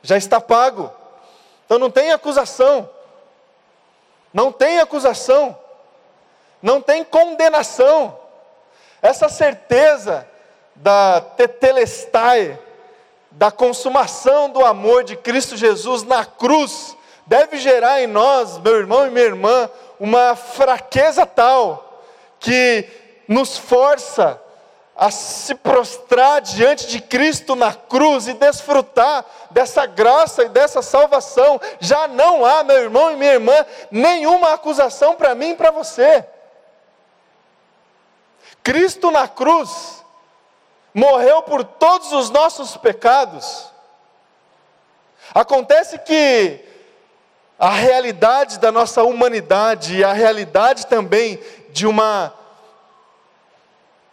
já 0.04 0.18
está 0.18 0.42
pago. 0.42 0.92
Então 1.66 1.80
não 1.80 1.90
tem 1.90 2.12
acusação, 2.12 2.90
não 4.34 4.52
tem 4.52 4.80
acusação, 4.80 5.58
não 6.62 6.82
tem 6.82 7.04
condenação. 7.04 8.18
Essa 9.02 9.30
certeza 9.30 10.28
da 10.76 11.22
tetelestai, 11.22 12.60
da 13.32 13.52
consumação 13.52 14.50
do 14.50 14.64
amor 14.66 15.04
de 15.04 15.16
Cristo 15.16 15.58
Jesus 15.58 16.04
na 16.04 16.26
cruz, 16.26 16.96
deve 17.26 17.58
gerar 17.58 18.02
em 18.02 18.08
nós, 18.08 18.58
meu 18.58 18.76
irmão 18.78 19.06
e 19.06 19.10
minha 19.10 19.26
irmã, 19.26 19.70
uma 20.00 20.36
fraqueza 20.36 21.26
tal 21.26 22.04
que 22.40 22.88
nos 23.28 23.58
força 23.58 24.42
a 24.96 25.10
se 25.10 25.56
prostrar 25.56 26.42
diante 26.42 26.88
de 26.88 27.02
Cristo 27.02 27.56
na 27.56 27.74
cruz 27.74 28.28
e 28.28 28.34
desfrutar 28.34 29.26
dessa 29.50 29.86
graça 29.86 30.44
e 30.44 30.50
dessa 30.50 30.82
salvação. 30.82 31.60
Já 31.80 32.08
não 32.08 32.46
há, 32.46 32.64
meu 32.64 32.78
irmão 32.78 33.12
e 33.12 33.16
minha 33.16 33.34
irmã, 33.34 33.66
nenhuma 33.90 34.54
acusação 34.54 35.16
para 35.16 35.34
mim 35.34 35.52
e 35.52 35.56
para 35.56 35.72
você. 35.72 36.26
Cristo 38.64 39.10
na 39.10 39.28
cruz 39.28 40.04
morreu 40.94 41.42
por 41.44 41.64
todos 41.64 42.12
os 42.12 42.30
nossos 42.30 42.78
pecados. 42.78 43.72
Acontece 45.34 45.98
que 46.00 46.60
a 47.58 47.70
realidade 47.70 48.60
da 48.60 48.72
nossa 48.72 49.04
humanidade 49.04 49.98
e 49.98 50.04
a 50.04 50.14
realidade 50.14 50.88
também 50.88 51.40
de 51.70 51.88
uma 51.88 52.34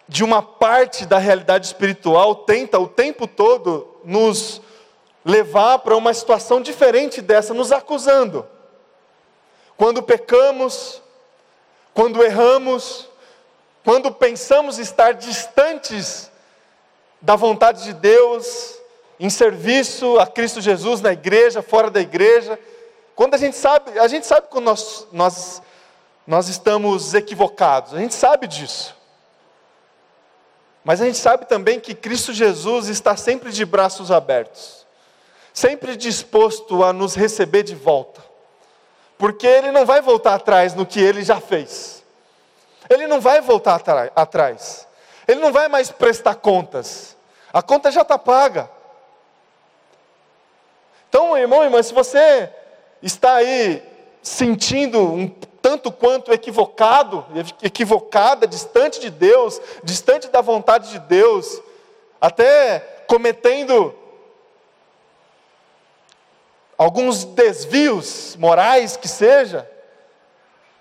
de 0.08 0.24
uma 0.24 0.42
parte 0.42 1.04
da 1.04 1.18
realidade 1.18 1.66
espiritual 1.66 2.34
tenta 2.34 2.78
o 2.78 2.88
tempo 2.88 3.26
todo 3.26 4.00
nos 4.04 4.62
levar 5.24 5.80
para 5.80 5.94
uma 5.96 6.14
situação 6.14 6.62
diferente 6.62 7.20
dessa, 7.20 7.52
nos 7.52 7.70
acusando. 7.70 8.46
Quando 9.76 10.02
pecamos, 10.02 11.02
quando 11.92 12.24
erramos, 12.24 13.06
quando 13.84 14.10
pensamos 14.10 14.78
estar 14.78 15.12
distantes 15.12 16.30
da 17.20 17.36
vontade 17.36 17.84
de 17.84 17.92
Deus, 17.92 18.78
em 19.20 19.28
serviço 19.28 20.18
a 20.18 20.26
Cristo 20.26 20.60
Jesus 20.60 21.00
na 21.00 21.12
igreja, 21.12 21.60
fora 21.60 21.90
da 21.90 22.00
igreja, 22.00 22.58
quando 23.14 23.34
a 23.34 23.38
gente 23.38 23.56
sabe, 23.56 23.98
a 23.98 24.08
gente 24.08 24.26
sabe 24.26 24.48
que 24.48 24.60
nós, 24.60 25.06
nós, 25.12 25.60
nós 26.26 26.48
estamos 26.48 27.14
equivocados, 27.14 27.92
a 27.92 27.98
gente 27.98 28.14
sabe 28.14 28.46
disso. 28.46 28.97
Mas 30.84 31.00
a 31.00 31.06
gente 31.06 31.18
sabe 31.18 31.46
também 31.46 31.80
que 31.80 31.94
Cristo 31.94 32.32
Jesus 32.32 32.88
está 32.88 33.16
sempre 33.16 33.50
de 33.50 33.64
braços 33.64 34.10
abertos, 34.10 34.86
sempre 35.52 35.96
disposto 35.96 36.82
a 36.84 36.92
nos 36.92 37.14
receber 37.14 37.62
de 37.62 37.74
volta, 37.74 38.22
porque 39.16 39.46
Ele 39.46 39.70
não 39.72 39.84
vai 39.84 40.00
voltar 40.00 40.34
atrás 40.34 40.74
no 40.74 40.86
que 40.86 41.00
Ele 41.00 41.22
já 41.22 41.40
fez, 41.40 42.04
Ele 42.88 43.06
não 43.06 43.20
vai 43.20 43.40
voltar 43.40 43.80
atrás, 44.14 44.86
Ele 45.26 45.40
não 45.40 45.52
vai 45.52 45.68
mais 45.68 45.90
prestar 45.90 46.36
contas, 46.36 47.16
a 47.52 47.62
conta 47.62 47.90
já 47.90 48.02
está 48.02 48.18
paga. 48.18 48.70
Então, 51.08 51.36
irmão 51.36 51.62
e 51.62 51.66
irmã, 51.66 51.82
se 51.82 51.94
você 51.94 52.50
está 53.02 53.36
aí 53.36 53.82
sentindo 54.22 55.00
um 55.02 55.28
tanto 55.68 55.92
quanto 55.92 56.32
equivocado, 56.32 57.26
equivocada, 57.62 58.46
distante 58.46 58.98
de 58.98 59.10
Deus, 59.10 59.60
distante 59.84 60.28
da 60.28 60.40
vontade 60.40 60.92
de 60.92 60.98
Deus, 61.00 61.60
até 62.18 62.80
cometendo 63.06 63.94
alguns 66.78 67.24
desvios 67.24 68.34
morais 68.36 68.96
que 68.96 69.06
seja, 69.06 69.70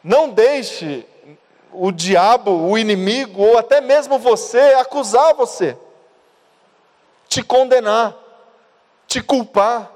não 0.01 0.29
deixe 0.29 1.05
o 1.73 1.91
diabo, 1.91 2.51
o 2.51 2.77
inimigo, 2.77 3.41
ou 3.41 3.57
até 3.57 3.81
mesmo 3.81 4.17
você 4.17 4.73
acusar 4.79 5.33
você, 5.33 5.77
te 7.27 7.43
condenar, 7.43 8.15
te 9.05 9.19
culpar. 9.19 9.91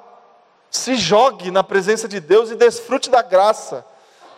Se 0.69 0.95
jogue 0.95 1.49
na 1.49 1.63
presença 1.63 2.09
de 2.09 2.19
Deus 2.19 2.51
e 2.51 2.55
desfrute 2.55 3.09
da 3.09 3.21
graça, 3.21 3.85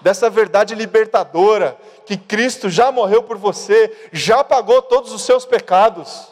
dessa 0.03 0.29
verdade 0.29 0.75
libertadora, 0.75 1.77
que 2.05 2.17
Cristo 2.17 2.69
já 2.69 2.91
morreu 2.91 3.23
por 3.23 3.37
você, 3.37 4.09
já 4.11 4.43
pagou 4.43 4.81
todos 4.81 5.13
os 5.13 5.23
seus 5.23 5.45
pecados. 5.45 6.27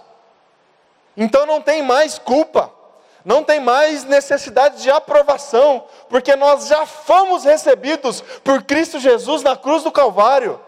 Então 1.16 1.46
não 1.46 1.62
tem 1.62 1.82
mais 1.82 2.20
culpa, 2.20 2.72
não 3.24 3.44
tem 3.44 3.62
mais 3.62 4.04
necessidade 4.04 4.84
de 4.84 4.92
aprovação, 4.92 5.86
porque 6.10 6.36
nós 6.36 6.68
já 6.68 6.86
fomos 6.86 7.46
recebidos 7.46 8.22
por 8.44 8.62
Cristo 8.64 9.00
Jesus 9.00 9.42
na 9.42 9.56
cruz 9.56 9.84
do 9.84 9.92
Calvário. 9.92 10.60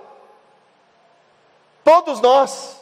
Todos 1.83 2.21
nós. 2.21 2.81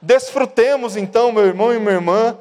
Desfrutemos 0.00 0.96
então, 0.96 1.32
meu 1.32 1.46
irmão 1.46 1.72
e 1.72 1.78
minha 1.78 1.92
irmã, 1.92 2.38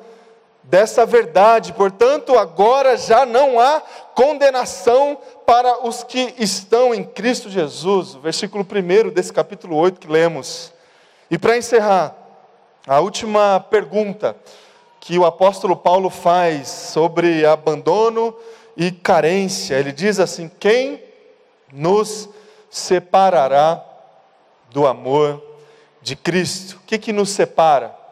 dessa 0.64 1.06
verdade. 1.06 1.74
Portanto, 1.74 2.38
agora 2.38 2.98
já 2.98 3.26
não 3.26 3.60
há 3.60 3.82
condenação 4.16 5.18
para 5.46 5.86
os 5.86 6.04
que 6.04 6.34
estão 6.38 6.94
em 6.94 7.04
Cristo 7.04 7.50
Jesus. 7.50 8.16
O 8.16 8.20
versículo 8.20 8.66
1 8.66 9.10
desse 9.10 9.34
capítulo 9.34 9.76
8 9.76 10.00
que 10.00 10.08
lemos. 10.08 10.72
E 11.30 11.38
para 11.38 11.58
encerrar, 11.58 12.16
a 12.88 13.00
última 13.00 13.60
pergunta 13.70 14.36
que 15.00 15.18
o 15.18 15.26
apóstolo 15.26 15.76
Paulo 15.76 16.10
faz 16.10 16.68
sobre 16.68 17.46
abandono 17.46 18.36
e 18.76 18.92
carência. 18.92 19.76
Ele 19.76 19.92
diz 19.92 20.20
assim: 20.20 20.50
Quem 20.60 21.02
nos 21.72 22.30
separará 22.70 23.84
do 24.70 24.88
amor 24.88 25.44
de 26.02 26.16
Cristo? 26.16 26.78
O 26.78 26.86
que, 26.86 26.98
que 26.98 27.14
nos 27.14 27.30
separa? 27.30 28.03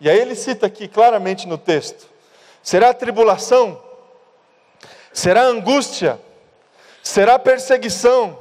E 0.00 0.10
aí 0.10 0.18
ele 0.18 0.34
cita 0.34 0.66
aqui 0.66 0.88
claramente 0.88 1.46
no 1.46 1.56
texto: 1.56 2.06
será 2.62 2.92
tribulação, 2.92 3.82
será 5.12 5.42
angústia, 5.42 6.20
será 7.02 7.38
perseguição, 7.38 8.38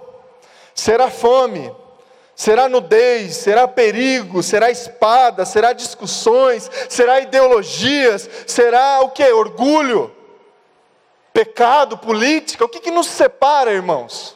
será 0.73 1.09
fome, 1.09 1.73
será 2.35 2.67
nudez, 2.67 3.37
será 3.37 3.67
perigo, 3.67 4.43
será 4.43 4.69
espada, 4.69 5.45
será 5.45 5.71
discussões, 5.71 6.69
será 6.89 7.21
ideologias, 7.21 8.29
será 8.45 8.99
o 9.01 9.09
que? 9.11 9.23
Orgulho, 9.31 10.13
pecado, 11.31 11.97
política. 11.97 12.65
O 12.65 12.69
que, 12.69 12.81
que 12.81 12.91
nos 12.91 13.07
separa, 13.07 13.71
irmãos? 13.71 14.35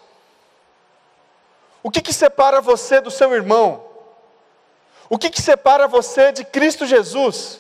O 1.83 1.91
que, 1.91 2.01
que 2.01 2.13
separa 2.13 2.61
você 2.61 3.01
do 3.01 3.11
seu 3.11 3.33
irmão? 3.33 3.88
O 5.09 5.17
que, 5.17 5.29
que 5.29 5.41
separa 5.41 5.87
você 5.87 6.31
de 6.31 6.45
Cristo 6.45 6.85
Jesus? 6.85 7.59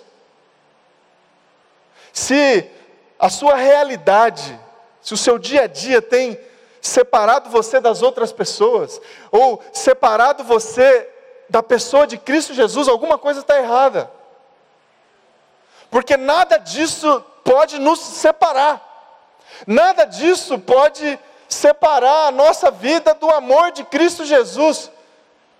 Se 2.13 2.69
a 3.17 3.29
sua 3.29 3.55
realidade, 3.55 4.59
se 5.01 5.13
o 5.13 5.17
seu 5.17 5.39
dia 5.39 5.63
a 5.63 5.67
dia 5.67 6.01
tem 6.01 6.39
separado 6.81 7.49
você 7.49 7.79
das 7.79 8.01
outras 8.01 8.31
pessoas, 8.31 9.01
ou 9.31 9.61
separado 9.73 10.43
você 10.43 11.09
da 11.49 11.63
pessoa 11.63 12.05
de 12.05 12.17
Cristo 12.17 12.53
Jesus, 12.53 12.87
alguma 12.87 13.17
coisa 13.17 13.39
está 13.39 13.59
errada. 13.59 14.11
Porque 15.89 16.15
nada 16.15 16.57
disso 16.57 17.23
pode 17.43 17.79
nos 17.79 17.99
separar, 17.99 18.85
nada 19.65 20.05
disso 20.05 20.59
pode 20.59 21.19
separar 21.47 22.27
a 22.27 22.31
nossa 22.31 22.69
vida 22.69 23.15
do 23.15 23.27
amor 23.31 23.71
de 23.71 23.83
Cristo 23.83 24.23
Jesus. 24.23 24.91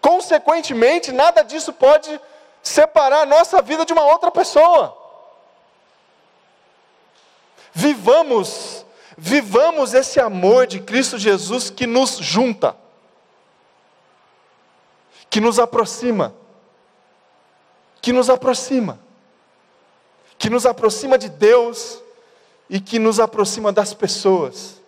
Consequentemente, 0.01 1.11
nada 1.11 1.43
disso 1.43 1.73
pode 1.73 2.19
separar 2.61 3.21
a 3.21 3.25
nossa 3.25 3.61
vida 3.61 3.85
de 3.85 3.93
uma 3.93 4.03
outra 4.05 4.31
pessoa. 4.31 4.97
Vivamos, 7.73 8.85
vivamos 9.17 9.93
esse 9.93 10.19
amor 10.19 10.67
de 10.67 10.79
Cristo 10.79 11.17
Jesus 11.17 11.69
que 11.69 11.85
nos 11.85 12.17
junta, 12.17 12.75
que 15.29 15.39
nos 15.39 15.59
aproxima, 15.59 16.33
que 18.01 18.11
nos 18.11 18.29
aproxima, 18.29 18.99
que 20.37 20.49
nos 20.49 20.65
aproxima 20.65 21.17
de 21.17 21.29
Deus 21.29 22.01
e 22.69 22.79
que 22.79 22.97
nos 22.97 23.19
aproxima 23.19 23.71
das 23.71 23.93
pessoas. 23.93 24.79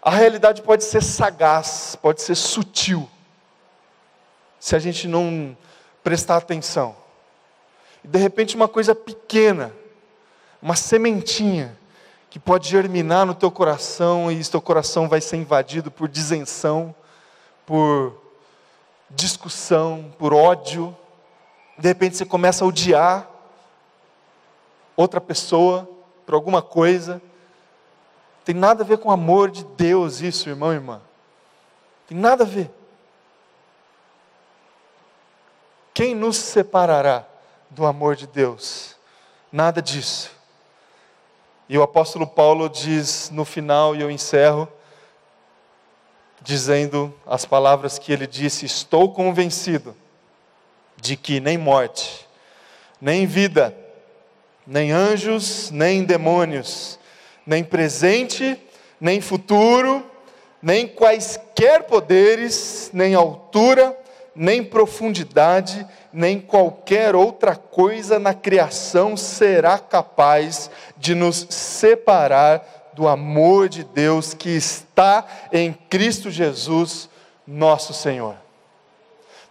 A 0.00 0.10
realidade 0.10 0.62
pode 0.62 0.84
ser 0.84 1.02
sagaz, 1.02 1.96
pode 1.96 2.20
ser 2.22 2.34
sutil, 2.34 3.08
se 4.64 4.74
a 4.74 4.78
gente 4.78 5.06
não 5.06 5.54
prestar 6.02 6.38
atenção. 6.38 6.96
E 8.02 8.08
de 8.08 8.18
repente, 8.18 8.56
uma 8.56 8.66
coisa 8.66 8.94
pequena, 8.94 9.70
uma 10.62 10.74
sementinha, 10.74 11.76
que 12.30 12.38
pode 12.38 12.66
germinar 12.66 13.26
no 13.26 13.34
teu 13.34 13.50
coração 13.50 14.32
e 14.32 14.42
teu 14.42 14.62
coração 14.62 15.06
vai 15.06 15.20
ser 15.20 15.36
invadido 15.36 15.90
por 15.90 16.08
disenção, 16.08 16.94
por 17.66 18.18
discussão, 19.10 20.10
por 20.18 20.32
ódio. 20.32 20.96
De 21.76 21.86
repente 21.86 22.16
você 22.16 22.24
começa 22.24 22.64
a 22.64 22.66
odiar 22.66 23.28
outra 24.96 25.20
pessoa 25.20 25.86
por 26.24 26.34
alguma 26.34 26.62
coisa. 26.62 27.20
Tem 28.46 28.54
nada 28.54 28.82
a 28.82 28.86
ver 28.86 28.96
com 28.96 29.10
o 29.10 29.12
amor 29.12 29.50
de 29.50 29.62
Deus, 29.62 30.22
isso, 30.22 30.48
irmão 30.48 30.72
e 30.72 30.76
irmã. 30.76 31.02
Tem 32.08 32.16
nada 32.16 32.44
a 32.44 32.46
ver. 32.46 32.70
Quem 35.94 36.12
nos 36.12 36.36
separará 36.36 37.24
do 37.70 37.86
amor 37.86 38.16
de 38.16 38.26
Deus? 38.26 38.96
Nada 39.52 39.80
disso. 39.80 40.32
E 41.68 41.78
o 41.78 41.82
apóstolo 41.84 42.26
Paulo 42.26 42.68
diz 42.68 43.30
no 43.30 43.44
final, 43.44 43.94
e 43.94 44.00
eu 44.00 44.10
encerro, 44.10 44.68
dizendo 46.42 47.14
as 47.24 47.44
palavras 47.44 47.96
que 47.96 48.12
ele 48.12 48.26
disse: 48.26 48.66
Estou 48.66 49.12
convencido 49.12 49.96
de 50.96 51.16
que 51.16 51.38
nem 51.38 51.56
morte, 51.56 52.26
nem 53.00 53.24
vida, 53.24 53.72
nem 54.66 54.90
anjos, 54.90 55.70
nem 55.70 56.02
demônios, 56.02 56.98
nem 57.46 57.62
presente, 57.62 58.60
nem 59.00 59.20
futuro, 59.20 60.04
nem 60.60 60.88
quaisquer 60.88 61.84
poderes, 61.84 62.90
nem 62.92 63.14
altura, 63.14 63.96
nem 64.34 64.64
profundidade, 64.64 65.86
nem 66.12 66.40
qualquer 66.40 67.14
outra 67.14 67.54
coisa 67.54 68.18
na 68.18 68.34
criação 68.34 69.16
será 69.16 69.78
capaz 69.78 70.70
de 70.96 71.14
nos 71.14 71.46
separar 71.50 72.90
do 72.94 73.08
amor 73.08 73.68
de 73.68 73.84
Deus 73.84 74.34
que 74.34 74.50
está 74.50 75.24
em 75.52 75.72
Cristo 75.72 76.30
Jesus, 76.30 77.08
nosso 77.46 77.92
Senhor. 77.92 78.36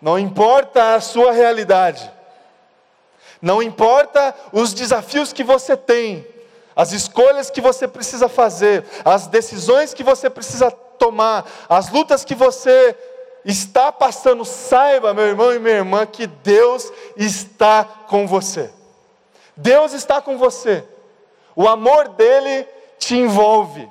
Não 0.02 0.18
importa 0.20 0.96
a 0.96 1.02
sua 1.02 1.32
realidade, 1.32 2.12
não 3.42 3.62
importa 3.62 4.34
os 4.52 4.74
desafios 4.74 5.32
que 5.32 5.44
você 5.44 5.78
tem, 5.78 6.26
as 6.76 6.92
escolhas 6.92 7.50
que 7.50 7.62
você 7.62 7.88
precisa 7.88 8.28
fazer, 8.28 8.84
as 9.06 9.28
decisões 9.28 9.94
que 9.94 10.04
você 10.04 10.30
precisa 10.30 10.72
tomar, 10.72 11.46
as 11.70 11.90
lutas 11.90 12.26
que 12.26 12.36
você 12.36 12.96
está 13.46 13.92
passando, 13.92 14.46
saiba, 14.46 15.14
meu 15.14 15.26
irmão 15.26 15.54
e 15.54 15.60
minha 15.60 15.76
irmã, 15.76 16.06
que 16.06 16.28
Deus 16.28 16.92
está 17.18 17.84
com 17.84 18.26
você. 18.26 18.72
Deus 19.56 19.94
está 19.94 20.22
com 20.22 20.38
você. 20.38 20.84
O 21.56 21.68
amor 21.68 22.10
dele 22.10 22.68
te 22.98 23.16
envolve. 23.16 23.88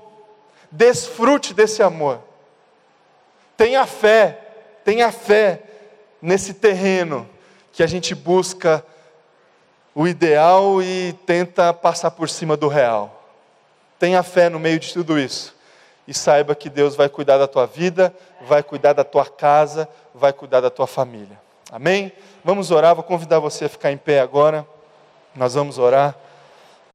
Desfrute 0.71 1.53
desse 1.53 1.83
amor. 1.83 2.21
Tenha 3.57 3.87
fé, 3.87 4.39
tenha 4.85 5.13
fé 5.13 5.63
nesse 6.21 6.55
terreno 6.55 7.29
que 7.73 7.83
a 7.83 7.87
gente 7.87 8.15
busca 8.15 8.85
o 9.95 10.09
ideal 10.09 10.83
e 10.83 11.13
tenta 11.27 11.73
passar 11.73 12.11
por 12.13 12.29
cima 12.29 12.57
do 12.57 12.69
real. 12.69 13.23
Tenha 13.99 14.23
fé 14.23 14.49
no 14.49 14.59
meio 14.59 14.81
de 14.81 14.93
tudo 14.93 15.19
isso. 15.19 15.55
E 16.13 16.15
saiba 16.15 16.55
que 16.55 16.69
Deus 16.69 16.95
vai 16.95 17.09
cuidar 17.09 17.39
da 17.39 17.49
tua 17.49 17.65
vida, 17.65 18.15
vai 18.43 18.63
cuidar 18.63 18.93
da 18.93 19.03
tua 19.03 19.25
casa, 19.25 19.89
vai 20.15 20.31
cuidar 20.31 20.61
da 20.61 20.69
tua 20.69 20.87
família. 20.87 21.41
Amém? 21.71 22.13
Vamos 22.45 22.71
orar, 22.71 22.95
vou 22.95 23.03
convidar 23.03 23.39
você 23.39 23.65
a 23.65 23.69
ficar 23.71 23.91
em 23.91 23.97
pé 23.97 24.21
agora. 24.21 24.67
Nós 25.35 25.55
vamos 25.55 25.79
orar. 25.79 26.15